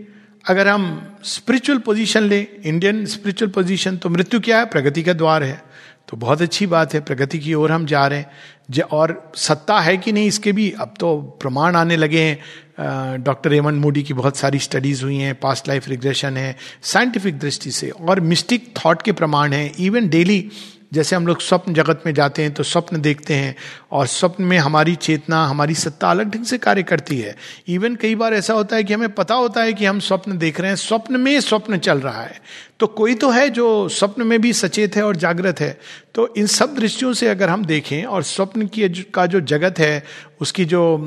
अगर 0.44 0.68
हम 0.68 1.16
स्पिरिचुअल 1.24 1.78
पोजीशन 1.78 2.22
लें 2.22 2.46
इंडियन 2.64 3.04
स्पिरिचुअल 3.06 3.50
पोजीशन 3.50 3.96
तो 3.96 4.08
मृत्यु 4.08 4.40
क्या 4.40 4.58
है? 4.58 4.64
प्रगति 4.64 5.02
का 5.02 5.12
द्वार 5.12 5.42
है। 5.42 5.62
तो 6.08 6.16
बहुत 6.16 6.42
अच्छी 6.42 6.66
बात 6.66 6.94
है, 6.94 7.00
प्रगति 7.00 7.38
की 7.38 7.54
ओर 7.54 7.72
हम 7.72 7.86
जा 7.86 8.06
रहे 8.06 8.18
हैं। 8.18 8.82
और 8.82 9.32
सत्ता 9.36 9.78
है 9.80 9.96
कि 9.96 10.12
नहीं, 10.12 10.26
इसके 10.26 10.52
भी 10.52 10.70
अब 10.70 10.94
तो 11.00 11.16
प्रमाण 11.42 11.76
आने 11.76 11.96
लगे 11.96 12.20
हैं। 12.20 13.22
डॉक्टर 13.22 13.50
रेमन 13.50 13.74
मोडी 13.74 14.02
की 14.02 14.14
बहुत 14.14 14.36
सारी 14.36 14.58
स्टडीज़ 14.58 15.02
हुई 15.04 15.16
हैं 15.16 15.34
पास्ट 15.34 15.68
लाइफ 15.68 15.88
रिग्रेशन 15.88 16.36
है 16.36 16.56
साइंटिफिक 16.82 17.38
दृष्टि 17.38 17.70
से, 17.70 17.90
और 17.90 18.20
मिस्टिक 18.20 18.72
थॉट 18.78 19.02
के 19.02 19.12
प्रमाण 19.12 19.52
हैं। 19.52 19.72
इवन 19.78 20.08
डेली 20.08 20.50
जैसे 20.92 21.16
हम 21.16 21.26
लोग 21.26 21.40
स्वप्न 21.40 21.74
जगत 21.74 22.02
में 22.06 22.14
जाते 22.14 22.42
हैं 22.42 22.54
तो 22.54 22.62
स्वप्न 22.62 23.00
देखते 23.00 23.34
हैं 23.34 23.56
और 23.92 24.06
स्वप्न 24.06 24.44
में 24.44 24.58
हमारी 24.58 24.94
चेतना, 24.94 25.44
हमारी 25.46 25.74
सत्ता 25.74 26.10
अलग 26.10 26.30
ढंग 26.30 26.44
से 26.44 26.58
कार्य 26.58 26.82
करती 26.82 27.18
है। 27.20 27.36
इवन 27.68 27.96
कई 27.96 28.14
बार 28.14 28.34
ऐसा 28.34 28.54
होता 28.54 28.76
है 28.76 28.84
कि 28.84 28.94
हमें 28.94 29.14
पता 29.14 29.34
होता 29.34 29.62
है 29.62 29.72
कि 29.72 29.84
हम 29.84 30.00
स्वप्न 30.00 30.38
देख 30.38 30.60
रहे 30.60 30.68
हैं, 30.68 30.76
स्वप्न 30.76 31.20
में 31.20 31.40
स्वप्न 31.40 31.78
चल 31.78 31.98
रहा 31.98 32.22
है। 32.22 32.40
तो 32.80 32.86
कोई 32.86 33.14
तो 33.14 33.30
है 33.30 33.48
जो 33.50 33.66
स्वप्न 33.88 34.22
में 34.22 34.40
भी 34.40 34.52
सचेत 34.52 34.96
है 34.96 35.02
और 35.02 35.16
जागृत 35.16 35.60
है। 35.60 35.78
तो 36.14 36.26
इन 36.36 36.46
सब 36.46 36.74
दृष्टियों 36.74 37.12
से 37.12 37.28
अगर 37.28 37.48
हम 37.48 37.64
देखें 37.64 38.04
और 38.04 38.22
स्वप्न 38.22 38.66
की 38.66 38.88
का 39.14 39.24
जो 39.26 39.40
जगत 39.42 39.78
है, 39.78 40.04
उसकी 40.40 40.64
जो 40.64 40.98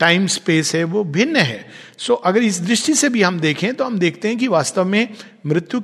टाइम 0.00 0.26
स्पेस 0.26 0.74
है, 0.74 0.84
वो 0.84 1.04
भिन्न 1.04 1.36
है। 1.36 1.66
सो 1.98 2.14
अगर 2.14 2.42
इस 2.42 2.60
दृष्टि 2.60 2.94
से 2.94 3.08
भी 3.08 3.22
हम 3.22 3.40
देखें 3.40 3.72
तो 3.74 3.84
हम 3.84 3.98
देखते 3.98 4.28
हैं 4.28 4.38
कि 4.38 4.48
वास्तव 4.48 4.84
में 4.84 5.08
मृत्यु 5.46 5.80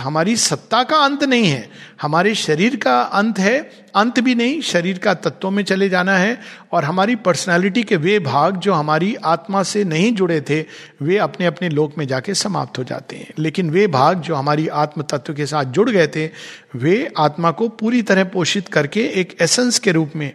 हमारी 0.00 0.36
सत्ता 0.36 0.82
का 0.82 0.96
अंत 0.96 1.24
नहीं 1.24 1.46
है। 1.46 1.68
हमारे 2.02 2.34
शरीर 2.36 2.76
का 2.76 3.00
अंत 3.00 3.38
है 3.38 3.58
अंत 3.94 4.20
भी 4.20 4.34
नहीं, 4.34 4.60
शरीर 4.60 4.98
का 4.98 5.14
तत्वों 5.14 5.50
में 5.50 5.64
चले 5.64 5.88
जाना 5.88 6.16
है 6.16 6.40
और 6.72 6.84
हमारी 6.84 7.16
पर्सनालिटी 7.16 7.82
के 7.82 7.96
वे 7.96 8.18
भाग 8.18 8.56
जो 8.56 8.72
हमारी 8.72 9.14
आत्मा 9.14 9.62
से 9.62 9.84
नहीं 9.84 10.12
जुड़े 10.12 10.40
थे, 10.40 10.64
वे 11.02 11.18
अपने 11.18 11.46
अपने 11.46 11.68
लोक 11.68 11.98
में 11.98 12.06
जाके 12.06 12.34
समाप्त 12.34 12.78
हो 12.78 12.84
जाते 12.84 13.16
हैं। 13.16 13.32
लेकिन 13.38 13.70
वे 13.70 13.86
भाग 13.86 14.20
जो 14.20 14.34
हमारी 14.34 14.68
आत्म 14.68 15.02
तत्व 15.02 15.34
के 15.34 15.46
साथ 15.46 15.64
जुड़ 15.64 15.90
गए 15.90 16.06
थे, 16.06 16.30
वे 16.76 17.12
आत्मा 17.18 17.50
को 17.50 17.68
पूरी 17.68 18.02
तरह 18.02 18.24
पोषित 18.24 18.68
करके 18.68 19.00
एक 19.00 19.36
एसेंस 19.40 19.78
के 19.78 19.92
रूप 19.92 20.12
में, 20.16 20.34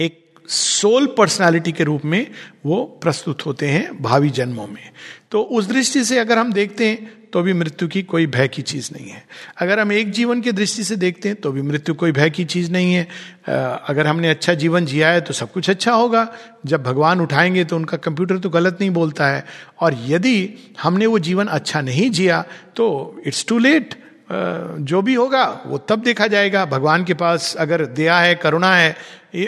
एक 0.00 0.38
सोल 0.48 1.06
पर्सनालिटी 1.06 1.72
के 1.72 1.84
रूप 1.84 2.04
में 2.04 2.30
वो 2.66 2.84
प्रस्तुत 3.02 3.46
होते 3.46 3.68
हैं 3.68 4.02
भावी 4.02 4.30
जन्मों 4.30 4.66
में। 4.66 4.90
तो 5.30 5.42
उस 5.42 5.66
दृष्टि 5.66 6.04
से 6.04 6.18
अगर 6.18 6.38
हम 6.38 6.52
देखते 6.52 6.88
हैं 6.88 7.19
तो 7.32 7.42
भी 7.42 7.52
मृत्यु 7.52 7.88
की 7.88 8.02
कोई 8.02 8.26
भय 8.26 8.48
की 8.48 8.62
चीज़ 8.62 8.90
नहीं 8.92 9.08
है। 9.08 9.22
अगर 9.58 9.80
हम 9.80 9.92
एक 9.92 10.10
जीवन 10.10 10.40
की 10.40 10.52
दृष्टि 10.52 10.84
से 10.84 10.96
देखते 10.96 11.28
हैं 11.28 11.40
तो 11.40 11.52
भी 11.52 11.62
मृत्यु 11.62 11.94
कोई 11.94 12.12
भय 12.12 12.30
की 12.30 12.44
चीज़ 12.44 12.70
नहीं 12.72 12.94
है। 12.94 13.06
अगर 13.48 14.06
हमने 14.06 14.30
अच्छा 14.30 14.54
जीवन 14.54 14.86
जिया 14.86 15.08
है 15.08 15.20
तो 15.20 15.34
सब 15.34 15.52
कुछ 15.52 15.70
अच्छा 15.70 15.92
होगा। 15.92 16.26
जब 16.66 16.82
भगवान 16.82 17.20
उठाएँगे 17.20 17.64
तो 17.64 17.76
उनका 17.76 17.96
कंप्यूटर 17.96 18.38
तो 18.38 18.50
गलत 18.50 18.78
नहीं 18.80 18.90
बोलता 18.90 19.28
है। 19.28 19.44
और 19.80 19.96
यदि 20.06 20.50
हमने 20.82 21.06
वो 21.06 21.18
जीवन 21.18 21.46
अच्छा 21.48 21.80
नहीं 21.80 22.10
जिया 22.10 22.44
तो 22.76 23.20
इट्स 23.26 23.46
टू 23.48 23.58
लेट 23.58 23.99
जो 24.32 25.00
भी 25.02 25.14
होगा, 25.14 25.44
वो 25.66 25.78
तब 25.78 26.02
देखा 26.02 26.26
जाएगा। 26.26 26.64
भगवान 26.66 27.04
के 27.04 27.14
पास 27.14 27.54
अगर 27.58 27.84
दया 27.86 28.18
है, 28.18 28.34
करुणा 28.34 28.74
है 28.76 28.96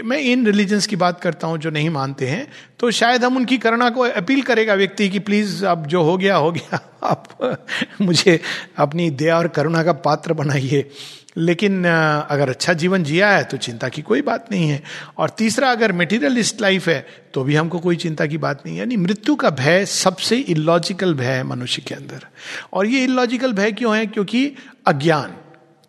मैं 0.05 0.19
इन 0.19 0.47
रिलीजन्स 0.47 0.87
की 0.87 0.97
बात 0.97 1.21
करता 1.21 1.47
हूँ 1.47 1.59
जो 1.59 1.71
नहीं 1.71 1.91
मानते 1.91 2.27
हैं 2.27 2.47
तो 2.79 2.91
शायद 2.91 3.25
हम 3.25 3.37
उनकी 3.37 3.59
करुणा 3.59 3.89
को 3.91 4.03
अपील 4.03 4.43
करेगा 4.43 4.75
व्यक्ति 4.75 5.09
कि 5.09 5.19
प्लीज़ 5.19 5.65
अब 5.67 5.87
जो 5.87 6.03
हो 6.03 6.17
गया 6.17 6.37
हो 6.37 6.53
गया, 6.53 6.81
आप 7.03 7.59
मुझे 8.01 8.41
अपनी 8.77 9.11
दया 9.11 9.39
और 9.39 9.49
करुणा 9.49 9.83
का 9.83 9.93
पात्र 9.93 10.33
बनाइए। 10.33 10.89
लेकिन 11.37 11.85
अगर 11.85 12.51
अच्छा 12.51 12.73
जीवन 12.73 13.05
जिया 13.05 13.31
है 13.31 13.45
तो 13.45 13.57
चिंता 13.57 13.89
की 13.89 14.03
कोई 14.03 14.23
बात 14.23 14.49
नहीं 14.53 14.69
है। 14.69 14.83
और 15.19 15.31
तीसरा, 15.31 15.71
अगर 15.71 15.93
मेटीरियलिस्ट 15.93 16.61
लाइफ 16.61 16.89
है 16.89 17.07
तो 17.35 17.45
भी 17.45 17.55
हमको 17.55 17.79
कोई 17.79 17.97
चिंता 17.97 18.27
की 18.27 18.39
बात 18.39 18.63
नहीं 18.67 18.75
है। 18.75 18.81
यानी 18.81 18.97
मृत्यु 18.97 19.35
का 19.35 19.51
भय 19.51 19.87
सबसे 19.87 20.37
इलॉजिकल 20.37 21.15
भय 21.15 21.25
है 21.25 21.43
मनुष्य 21.43 21.83
के 21.83 21.95
अंदर। 21.95 22.27
और 22.73 22.87
ये 22.87 23.05
इलॉजिकल 23.05 23.53
भय 23.53 23.73
क्यों 23.73 23.97
है? 23.97 24.07
क्योंकि 24.07 24.53
अज्ञान। 24.87 25.35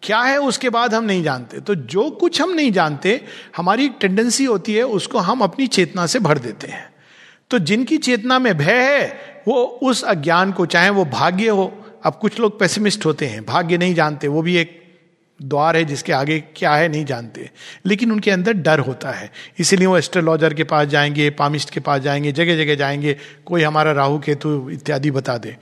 क्या 0.03 0.19
है 0.19 0.37
उसके 0.37 0.69
बाद 0.69 0.93
हम 0.93 1.03
नहीं 1.03 1.23
जानते। 1.23 1.59
तो 1.59 1.75
जो 1.75 2.09
कुछ 2.11 2.41
हम 2.41 2.51
नहीं 2.51 2.71
जानते, 2.71 3.21
हमारी 3.57 3.85
एक 3.85 3.93
टेंडेंसी 4.01 4.45
होती 4.45 4.73
है, 4.73 4.83
उसको 4.83 5.17
हम 5.17 5.41
अपनी 5.41 5.67
चेतना 5.67 6.05
से 6.05 6.19
भर 6.19 6.39
देते 6.39 6.67
हैं। 6.67 6.93
तो 7.49 7.59
जिनकी 7.59 7.97
चेतना 7.97 8.39
में 8.39 8.57
भय 8.57 8.81
है, 8.93 9.07
वो 9.47 9.63
उस 9.83 10.03
अज्ञान 10.03 10.51
को, 10.51 10.65
चाहे 10.65 10.89
वो 10.89 11.05
भाग्य 11.05 11.47
हो, 11.47 11.85
अब 12.03 12.19
कुछ 12.21 12.39
लोग 12.39 12.59
पेसिमिस्ट 12.59 13.05
होते 13.05 13.25
हैं, 13.25 13.45
भाग्य 13.45 13.77
नहीं 13.77 13.95
जानते, 13.95 14.27
वो 14.27 14.41
भी 14.41 14.57
एक 14.57 14.82
द्वार 15.43 15.77
है 15.77 15.85
जिसके 15.85 16.13
आगे 16.13 16.39
क्या 16.39 16.75
है 16.75 16.87
नहीं 16.89 17.05
जानते। 17.05 17.49
लेकिन 17.85 18.11
उनके 18.11 18.31
अंदर 18.31 18.53
डर 18.53 18.79
होता 18.79 19.11
है। 19.11 19.31
इसीलिए 19.59 19.87
वो 19.87 19.97
एस्ट्रोलॉजर 19.97 20.53
के 20.53 20.63
पास 20.63 20.87
जाएँगे 20.87 21.29
पामिस्ट 21.29 21.69
के 21.69 21.79
पास 21.79 22.01
जाएँगे 22.01 22.31
जगह 22.31 22.63
जगह 22.63 22.75
जाएँगे 22.75 23.17
कोई 23.45 23.61
हमारा 23.61 23.91
राहु 23.91 24.19
केतु 24.19 24.69
इत्यादि 24.69 25.11
बता 25.11 25.37
दे। 25.37 25.57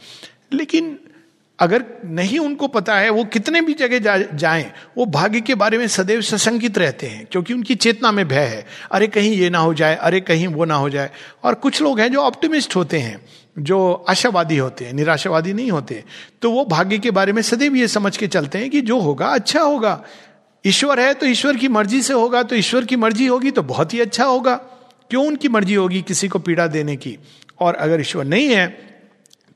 लेकिन 0.53 0.99
अगर 1.59 1.83
नहीं 2.05 2.39
उनको 2.39 2.67
पता 2.67 2.97
है 2.99 3.09
वो 3.09 3.23
कितने 3.23 3.61
भी 3.61 3.73
जगह 3.73 3.99
जा, 3.99 4.17
जाएँ 4.17 4.71
वो 4.97 5.05
भाग्य 5.05 5.41
के 5.41 5.55
बारे 5.55 5.77
में 5.77 5.87
सदैव 5.87 6.21
सशंकित 6.21 6.77
रहते 6.77 7.07
हैं 7.07 7.25
क्योंकि 7.31 7.53
उनकी 7.53 7.75
चेतना 7.75 8.11
में 8.11 8.27
भय 8.27 8.45
है। 8.45 8.65
अरे 8.91 9.07
कहीं 9.07 9.31
ये 9.31 9.49
ना 9.49 9.59
हो 9.59 9.73
जाए 9.73 9.95
अरे 9.95 10.21
कहीं 10.21 10.47
वो 10.47 10.65
ना 10.65 10.75
हो 10.75 10.89
जाए। 10.89 11.09
और 11.43 11.55
कुछ 11.55 11.81
लोग 11.81 11.99
हैं 11.99 12.11
जो 12.11 12.19
ऑप्टिमिस्ट 12.19 12.75
होते 12.75 12.99
हैं। 12.99 13.21
जो 13.57 13.93
आशावादी 14.09 14.57
होते 14.57 14.85
हैं, 14.85 14.93
निराशावादी 14.93 15.53
नहीं 15.53 15.71
होते 15.71 16.03
तो 16.41 16.51
वो 16.51 16.65
भाग्य 16.65 16.97
के 16.99 17.11
बारे 17.11 17.33
में 17.33 17.41
सदैव 17.41 17.75
ये 17.75 17.87
समझ 17.87 18.15
के 18.17 18.27
चलते 18.27 18.57
हैं 18.57 18.69
कि 18.69 18.81
जो 18.81 18.99
होगा 18.99 19.27
अच्छा 19.27 19.61
होगा। 19.61 20.03
ईश्वर 20.65 20.99
है 20.99 21.13
तो 21.13 21.25
ईश्वर 21.25 21.57
की 21.57 21.67
मर्ज़ी 21.67 22.01
से 22.01 22.13
होगा 22.13 22.43
तो 22.43 22.55
ईश्वर 22.55 22.85
की 22.85 22.95
मर्ज़ी 22.95 23.25
होगी 23.25 23.51
तो 23.51 23.63
बहुत 23.63 23.93
ही 23.93 23.99
अच्छा 23.99 24.25
होगा। 24.25 24.55
क्यों 25.09 25.25
उनकी 25.27 25.49
मर्ज़ी 25.49 25.73
होगी 25.73 26.01
किसी 26.01 26.27
को 26.27 26.39
पीड़ा 26.39 26.67
देने 26.67 26.95
की? 26.95 27.17
और 27.59 27.75
अगर 27.75 28.01
ईश्वर 28.01 28.25
नहीं 28.25 28.49
है 28.49 28.67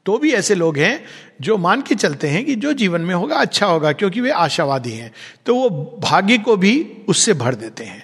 तो 0.06 0.18
भी 0.18 0.32
ऐसे 0.34 0.56
लोग 0.56 0.78
हैं 0.78 1.04
जो 1.42 1.58
मान 1.58 1.82
के 1.82 1.96
चलते 1.96 2.28
हैं 2.28 2.44
कि 2.46 2.56
जो 2.56 2.74
जीवन 2.74 3.02
में 3.02 3.14
होगा 3.16 3.36
अच्छा 3.36 3.66
होगा, 3.66 3.92
क्योंकि 3.92 4.22
वे 4.22 4.32
आशावादी 4.32 4.92
हैं। 4.92 5.12
तो 5.46 5.56
वो 5.56 5.70
भाग्य 6.02 6.38
को 6.38 6.56
भी 6.58 6.76
उससे 7.08 7.34
भर 7.34 7.56
देते 7.56 7.84
हैं। 7.84 8.04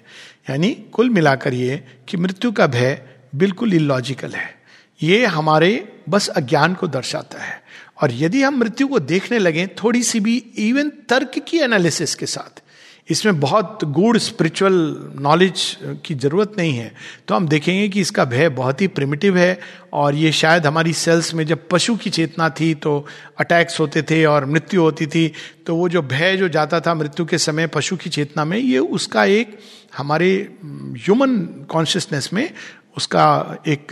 यानी 0.49 0.71
कुल 0.91 1.10
मिलाकर 1.10 1.54
ये 1.54 1.84
कि 2.08 2.17
मृत्यु 2.17 2.51
का 2.51 2.67
भय 2.67 3.01
बिल्कुल 3.36 3.73
इलॉजिकल 3.73 4.32
है। 4.32 4.61
ये 5.01 5.25
हमारे 5.27 5.71
बस 6.09 6.27
अज्ञान 6.29 6.73
को 6.73 6.87
दर्शाता 6.87 7.41
है। 7.41 7.59
और 8.01 8.11
यदि 8.13 8.41
हम 8.43 8.57
मृत्यु 8.57 8.87
को 8.87 8.99
देखने 9.01 9.39
लगे, 9.39 9.67
थोड़ी 9.83 10.03
सी 10.03 10.19
भी 10.19 10.35
इवन 10.59 10.89
तर्क 11.09 11.39
की 11.47 11.59
एनालिसिस 11.59 12.15
के 12.15 12.25
साथ, 12.25 12.61
इसमें 13.09 13.39
बहुत 13.39 13.83
गूढ़ 13.85 14.17
स्पिरिचुअल 14.17 14.73
नॉलेज 15.19 15.61
की 16.05 16.15
ज़रूरत 16.15 16.53
नहीं 16.57 16.73
है 16.73 16.91
तो 17.27 17.35
हम 17.35 17.47
देखेंगे 17.47 17.87
कि 17.89 18.01
इसका 18.01 18.25
भय 18.25 18.49
बहुत 18.51 18.81
ही 18.81 18.87
प्रिमिटिव 18.89 19.37
है। 19.37 19.59
और 19.93 20.15
ये 20.15 20.31
शायद 20.31 20.65
हमारी 20.65 20.93
सेल्स 20.93 21.33
में 21.33 21.45
जब 21.45 21.67
पशु 21.71 21.95
की 21.95 22.09
चेतना 22.09 22.49
थी 22.49 22.73
तो 22.75 23.05
अटैक्स 23.39 23.79
होते 23.79 24.01
थे 24.01 24.23
और 24.25 24.45
मृत्यु 24.45 24.81
होती 24.81 25.07
थी 25.07 25.31
तो 25.67 25.75
वो 25.75 25.89
जो 25.89 26.01
भय 26.03 26.37
जो 26.37 26.49
जाता 26.49 26.79
था 26.79 26.93
मृत्यु 26.93 27.25
के 27.25 27.37
समय 27.37 27.67
पशु 27.67 27.97
की 27.97 28.09
चेतना 28.09 28.45
में, 28.45 28.57
ये 28.57 28.79
उसका 28.79 29.25
एक 29.25 29.57
हमारे 29.97 30.31
ह्यूमन 30.65 31.37
कॉन्शियसनेस 31.69 32.29
में 32.33 32.49
उसका 32.97 33.56
एक 33.67 33.88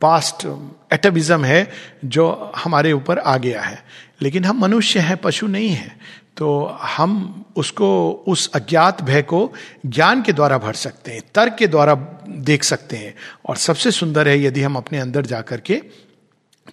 पास्ट 0.00 0.66
एटविज्म 0.92 1.44
है 1.44 1.70
जो 2.04 2.52
हमारे 2.56 2.92
ऊपर 2.92 3.18
आ 3.18 3.36
गया 3.36 3.62
है। 3.62 3.84
लेकिन 4.22 4.44
हम 4.44 4.60
मनुष्य 4.60 5.00
हैं, 5.00 5.16
पशु 5.16 5.46
नहीं 5.46 5.68
हैं। 5.68 6.00
तो 6.36 6.64
हम 6.82 7.44
उसको, 7.56 8.12
उस 8.28 8.50
अज्ञात 8.54 9.02
भय 9.02 9.22
को 9.22 9.52
ज्ञान 9.86 10.22
के 10.22 10.32
द्वारा 10.32 10.58
भर 10.58 10.72
सकते 10.72 11.12
हैं, 11.12 11.22
तर्क 11.34 11.54
के 11.54 11.66
द्वारा 11.66 11.94
देख 12.28 12.64
सकते 12.64 12.96
हैं। 12.96 13.14
और 13.46 13.56
सबसे 13.56 13.90
सुंदर 13.90 14.28
है 14.28 14.42
यदि 14.42 14.62
हम 14.62 14.76
अपने 14.76 14.98
अंदर 14.98 15.26
जाकर 15.26 15.60
के 15.60 15.82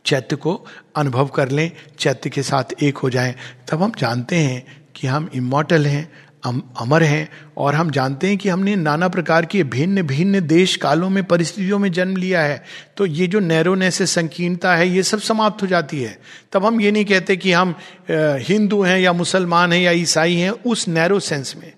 चैत्य 0.06 0.36
को 0.36 0.66
अनुभव 0.96 1.28
कर 1.28 1.50
लें, 1.50 1.72
चैत्य 2.00 2.30
के 2.30 2.44
साथ 2.44 2.64
एक 2.84 2.98
हो 2.98 3.10
जाएँ, 3.10 3.36
तब 3.72 3.84
हम 3.84 3.92
जानते 3.98 4.36
हैं 4.36 4.86
कि 4.96 5.08
हम 5.08 5.30
इमोटल 5.34 5.86
हैं 5.86 6.12
अमर 6.44 7.04
हैं 7.04 7.30
और 7.58 7.76
हम 7.76 7.90
जानते 7.92 8.28
हैं 8.28 8.38
कि 8.38 8.50
हमने 8.50 8.76
नाना 8.76 9.08
प्रकार 9.08 9.46
के 9.46 9.64
भिन्न 9.64 10.02
भिन्न 10.04 10.40
देश 10.48 10.76
कालों 10.76 11.10
में, 11.10 11.24
परिस्थितियों 11.24 11.80
में 11.80 11.92
जन्म 11.92 12.16
लिया 12.18 12.42
है। 12.42 12.64
तो 12.98 13.06
ये 13.06 13.28
जो 13.28 13.40
नैरोनेस 13.40 14.00
है 14.02 14.06
संकीर्णता 14.08 14.76
है, 14.76 14.88
ये 14.90 15.04
सब 15.04 15.20
समाप्त 15.20 15.62
हो 15.62 15.68
जाती 15.68 16.02
है। 16.02 16.18
तब 16.54 16.66
हम 16.66 16.82
ये 16.82 16.92
नहीं 16.92 17.06
कहते 17.06 17.38
कि 17.38 17.52
हम 17.52 17.76
हिंदू 18.10 18.82
हैं 18.84 19.00
या 19.00 19.14
मुसलमान 19.14 19.74
हैं 19.74 19.82
या 19.82 19.92
ईसाई 19.92 20.36
हैं 20.36 20.50
उस 20.52 20.88
नैरो 20.88 21.20
सेंस 21.20 21.56
में। 21.58 21.72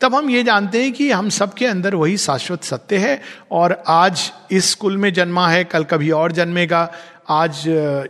तब 0.00 0.14
हम 0.14 0.30
ये 0.30 0.42
जानते 0.42 0.82
हैं 0.82 0.92
कि 0.92 1.10
हम 1.10 1.28
सबके 1.28 1.66
अंदर 1.66 1.94
वही 1.94 2.16
शाश्वत 2.16 2.64
सत्य 2.64 2.96
है 2.96 3.20
और 3.52 3.82
आज 3.88 4.30
इस 4.50 4.70
स्कूल 4.70 4.96
में 4.96 5.12
जन्मा 5.12 5.48
है, 5.48 5.64
कल 5.64 5.84
कभी 5.84 6.10
और 6.10 6.32
जन्मेगा, 6.32 6.90
आज 7.30 7.62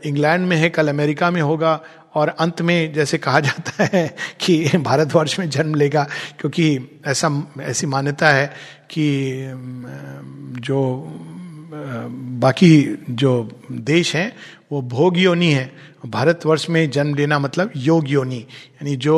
इंग्लैंड 0.07 0.47
में 0.47 0.57
है, 0.57 0.69
कल 0.71 0.89
अमेरिका 0.89 1.31
में 1.31 1.41
होगा 1.43 1.81
और 2.15 2.29
अंत 2.29 2.61
में 2.63 2.93
जैसे 2.93 3.19
कहा 3.19 3.41
जाता 3.41 3.89
है 3.93 4.07
कि 4.41 4.79
भारतवर्ष 4.79 5.39
में 5.39 5.49
जन्म 5.51 5.75
लेगा, 5.75 6.07
क्योंकि 6.41 7.01
ऐसा, 7.07 7.31
ऐसी 7.61 7.87
मान्यता 7.87 8.29
है 8.29 8.47
कि 8.91 9.09
जो 10.61 10.79
बाकी 12.41 13.05
जो 13.11 13.61
देश 13.73 14.15
हैं, 14.17 14.33
वो 14.73 14.81
भोग 14.83 15.19
योनि 15.19 15.51
है। 15.53 15.71
भारतवर्ष 16.07 16.69
में 16.71 16.91
जन्म 16.91 17.15
लेना 17.15 17.39
मतलब 17.39 17.71
योग 17.77 18.11
योनि 18.11 18.37
यानी 18.37 18.95
जो 18.97 19.15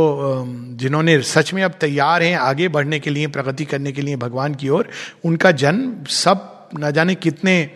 जिन्होंने 0.76 1.20
सच 1.22 1.53
में 1.55 1.62
अब 1.62 1.74
तैयार 1.81 2.22
हैं 2.22 2.37
आगे 2.37 2.68
बढ़ने 2.68 2.98
के 3.00 3.11
लिए, 3.11 3.26
प्रगति 3.26 3.64
करने 3.64 3.92
के 3.92 4.03
लिए 4.03 4.16
भगवान 4.16 4.55
की 4.55 4.68
ओर, 4.68 4.88
उनका 5.24 5.50
जन्म 5.53 6.05
सब, 6.05 6.68
न 6.79 6.90
जाने 6.92 7.14
कितने 7.14 7.70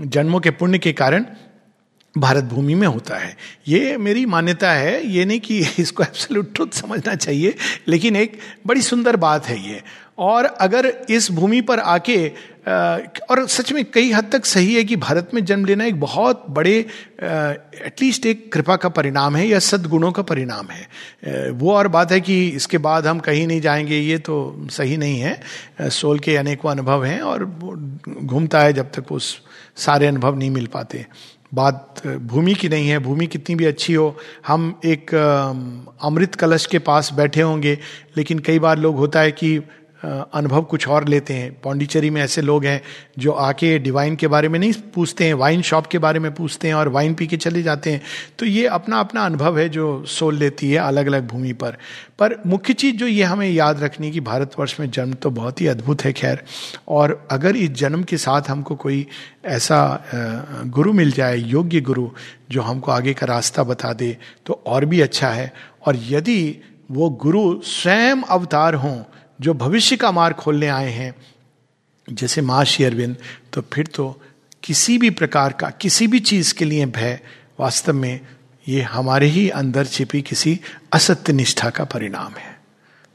जन्मों 0.00 0.40
के 0.40 0.50
पुण्य 0.50 0.78
के 0.78 0.92
कारण 0.92 1.24
भारत 2.18 2.44
भूमि 2.44 2.74
में 2.74 2.86
होता 2.86 3.16
है। 3.16 3.36
ये 3.68 3.96
मेरी 3.96 4.26
मान्यता 4.26 4.72
है, 4.72 5.06
ये 5.06 5.24
नहीं 5.24 5.40
कि 5.40 5.58
इसको 5.78 6.02
एब्सोल्यूट 6.02 6.54
ट्रुथ 6.54 6.68
समझना 6.68 7.14
चाहिए, 7.14 7.54
लेकिन 7.88 8.16
एक 8.16 8.38
बड़ी 8.66 8.82
सुंदर 8.82 9.16
बात 9.16 9.46
है 9.46 9.68
ये। 9.70 9.82
और 10.18 10.44
अगर 10.44 10.86
इस 11.10 11.30
भूमि 11.30 11.60
पर 11.60 11.78
आके 11.78 12.32
और 13.30 13.46
सच 13.48 13.72
में 13.72 13.84
कई 13.84 14.10
हद 14.12 14.28
तक 14.32 14.44
सही 14.44 14.74
है 14.74 14.84
कि 14.84 14.96
भारत 14.96 15.30
में 15.34 15.44
जन्म 15.44 15.64
लेना 15.64 15.84
एक 15.84 16.00
बहुत 16.00 16.44
बड़े 16.50 16.74
एटलीस्ट 16.76 18.26
एक 18.26 18.52
कृपा 18.52 18.76
का 18.76 18.88
परिणाम 18.88 19.36
है 19.36 19.46
या 19.48 19.58
सदगुणों 19.58 20.12
का 20.12 20.22
परिणाम 20.22 20.66
है। 20.66 21.50
वो 21.50 21.72
और 21.72 21.88
बात 21.88 22.12
है 22.12 22.20
कि 22.20 22.48
इसके 22.48 22.78
बाद 22.78 23.06
हम 23.06 23.18
कहीं 23.18 23.46
नहीं 23.46 23.60
जाएँगे, 23.60 23.98
ये 23.98 24.18
तो 24.18 24.66
सही 24.70 24.96
नहीं 24.96 25.20
है। 25.20 25.40
सोल 25.82 26.18
के 26.18 26.36
अनेकों 26.36 26.70
अनुभव 26.70 27.04
हैं 27.04 27.20
और 27.20 27.44
घूमता 28.08 28.60
है 28.60 28.72
जब 28.72 28.92
तक 28.92 29.12
उस 29.12 29.40
सारे 29.76 30.06
अनुभव 30.06 30.38
नहीं 30.38 30.50
मिल 30.50 30.66
पाते। 30.66 31.06
बात 31.54 32.06
भूमि 32.06 32.54
की 32.54 32.68
नहीं 32.68 32.88
है, 32.88 32.98
भूमि 32.98 33.26
कितनी 33.26 33.54
भी 33.56 33.64
अच्छी 33.64 33.94
हो, 33.94 34.16
हम 34.46 34.80
एक 34.84 35.14
अमृत 36.02 36.34
कलश 36.34 36.66
के 36.66 36.78
पास 36.78 37.12
बैठे 37.12 37.40
होंगे, 37.40 37.78
लेकिन 38.16 38.38
कई 38.38 38.58
बार 38.58 38.78
लोग 38.78 38.96
होता 38.96 39.20
है 39.20 39.32
कि 39.32 39.58
अनुभव 40.04 40.62
कुछ 40.62 40.86
और 40.88 41.06
लेते 41.08 41.34
हैं। 41.34 41.52
पौंडीचेरी 41.62 42.10
में 42.10 42.20
ऐसे 42.22 42.42
लोग 42.42 42.64
हैं 42.64 42.80
जो 43.18 43.32
आके 43.32 43.78
डिवाइन 43.78 44.16
के 44.16 44.26
बारे 44.26 44.48
में 44.48 44.58
नहीं 44.58 44.72
पूछते 44.94 45.24
हैं 45.24 45.34
वाइन 45.34 45.62
शॉप 45.62 45.86
के 45.86 45.98
बारे 45.98 46.18
में 46.18 46.32
पूछते 46.34 46.68
हैं 46.68 46.74
और 46.74 46.88
वाइन 46.88 47.14
पी 47.14 47.26
के 47.26 47.36
चले 47.36 47.62
जाते 47.62 47.92
हैं। 47.92 48.00
तो 48.38 48.46
ये 48.46 48.66
अपना 48.68 49.00
अपना 49.00 49.24
अनुभव 49.26 49.58
है 49.58 49.68
जो 49.68 50.04
सोल 50.08 50.36
लेती 50.36 50.70
है 50.70 50.78
अलग 50.78 51.06
अलग 51.06 51.26
भूमि 51.28 51.52
पर। 51.54 51.76
पर 52.18 52.36
मुख्य 52.46 52.72
चीज़ 52.74 52.96
जो 52.96 53.06
ये 53.06 53.22
हमें 53.24 53.48
याद 53.50 53.82
रखनी 53.82 54.10
कि 54.10 54.20
भारतवर्ष 54.20 54.78
में 54.80 54.90
जन्म 54.90 55.12
तो 55.12 55.30
बहुत 55.30 55.60
ही 55.60 55.66
अद्भुत 55.66 56.04
है, 56.04 56.12
खैर। 56.12 56.42
और 56.88 57.26
अगर 57.30 57.56
इस 57.56 57.70
जन्म 57.72 58.02
के 58.02 58.16
साथ 58.16 58.50
हमको 58.50 58.74
कोई 58.76 59.06
ऐसा 59.44 60.04
गुरु 60.66 60.92
मिल 60.92 61.10
जाए, 61.12 61.36
योग्य 61.36 61.80
गुरु, 61.80 62.08
जो 62.50 62.62
हमको 62.62 62.90
आगे 62.92 63.14
का 63.14 63.26
रास्ता 63.26 63.62
बता 63.64 63.92
दे 63.92 64.16
तो 64.46 64.62
और 64.66 64.84
भी 64.84 65.00
अच्छा 65.00 65.28
है। 65.30 65.52
और 65.86 65.98
यदि 66.08 66.56
वो 66.90 67.08
गुरु 67.12 67.60
स्वयं 67.62 68.22
अवतार 68.22 68.74
हों 68.74 68.96
जो 69.42 69.54
भविष्य 69.54 69.96
का 69.96 70.10
मार्ग 70.12 70.36
खोलने 70.36 70.66
आए 70.68 70.90
हैं, 70.90 71.14
जैसे 72.08 72.40
माँ 72.40 72.64
अरविंद 72.64 73.16
तो 73.52 73.62
फिर 73.72 73.86
तो 73.86 74.22
किसी 74.62 74.98
भी 74.98 75.10
प्रकार 75.10 75.52
का, 75.52 75.70
किसी 75.70 76.06
भी 76.06 76.20
चीज़ 76.20 76.54
के 76.54 76.64
लिए 76.64 76.86
भय 76.86 77.18
वास्तव 77.60 77.92
में 77.92 78.20
ये 78.68 78.82
हमारे 78.82 79.26
ही 79.26 79.48
अंदर 79.50 79.86
छिपी 79.86 80.22
किसी 80.22 80.60
असत्य 80.92 81.32
निष्ठा 81.32 81.70
का 81.70 81.84
परिणाम 81.84 82.32
है। 82.32 82.52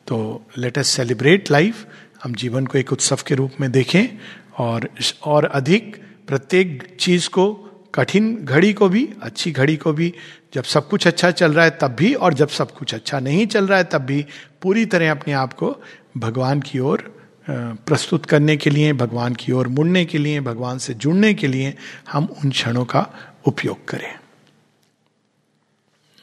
तो 0.08 0.46
लेट 0.58 0.78
अस 0.78 0.88
सेलिब्रेट 0.88 1.52
लाइफ 1.52 1.86
हम 2.24 2.36
जीवन 2.36 2.66
को 2.66 2.78
एक 2.78 2.92
उत्सव 2.92 3.20
के 3.28 3.36
रूप 3.36 3.52
में 3.62 3.72
देखें 3.72 4.08
और 4.60 4.90
और 5.24 5.46
अधिक 5.46 5.96
प्रत्येक 6.28 6.98
चीज़ 7.00 7.30
को, 7.30 7.54
कठिन 7.96 8.36
घड़ी 8.46 8.74
को 8.74 8.90
भी, 8.90 9.10
अच्छी 9.22 9.52
घड़ी 9.52 9.76
को 9.78 9.94
भी, 9.94 10.14
जब 10.54 10.64
सब 10.64 10.90
कुछ 10.90 11.08
अच्छा 11.08 11.32
चल 11.32 11.54
रहा 11.54 11.66
है 11.66 11.78
तब 11.82 11.96
भी 12.00 12.14
और 12.14 12.34
जब 12.34 12.50
सब 12.50 12.72
कुछ 12.72 12.94
अच्छा 12.94 13.20
नहीं 13.20 13.48
चल 13.48 13.68
रहा 13.68 13.78
है 13.78 13.84
तब 13.84 14.02
भी 14.02 14.26
पूरी 14.62 14.86
तरह 14.86 15.12
अपने 15.12 15.34
आप 15.34 15.54
को 15.54 15.76
भगवान 16.18 16.62
की 16.62 16.80
ओर 16.80 17.02
प्रस्तुत 17.50 18.26
करने 18.26 18.58
के 18.58 18.70
लिए, 18.70 18.94
भगवान 18.94 19.36
की 19.36 19.52
ओर 19.52 19.68
मुड़ने 19.68 20.06
के 20.06 20.18
लिए, 20.18 20.40
भगवान 20.40 20.78
से 20.78 20.94
जुड़ने 20.94 21.34
के 21.34 21.48
लिए 21.48 21.74
हम 22.12 22.26
उन 22.44 22.52
क्षणों 22.52 22.86
का 22.86 23.08
उपयोग 23.46 23.86
करें। 23.88 24.14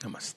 नमस्ते। 0.06 0.33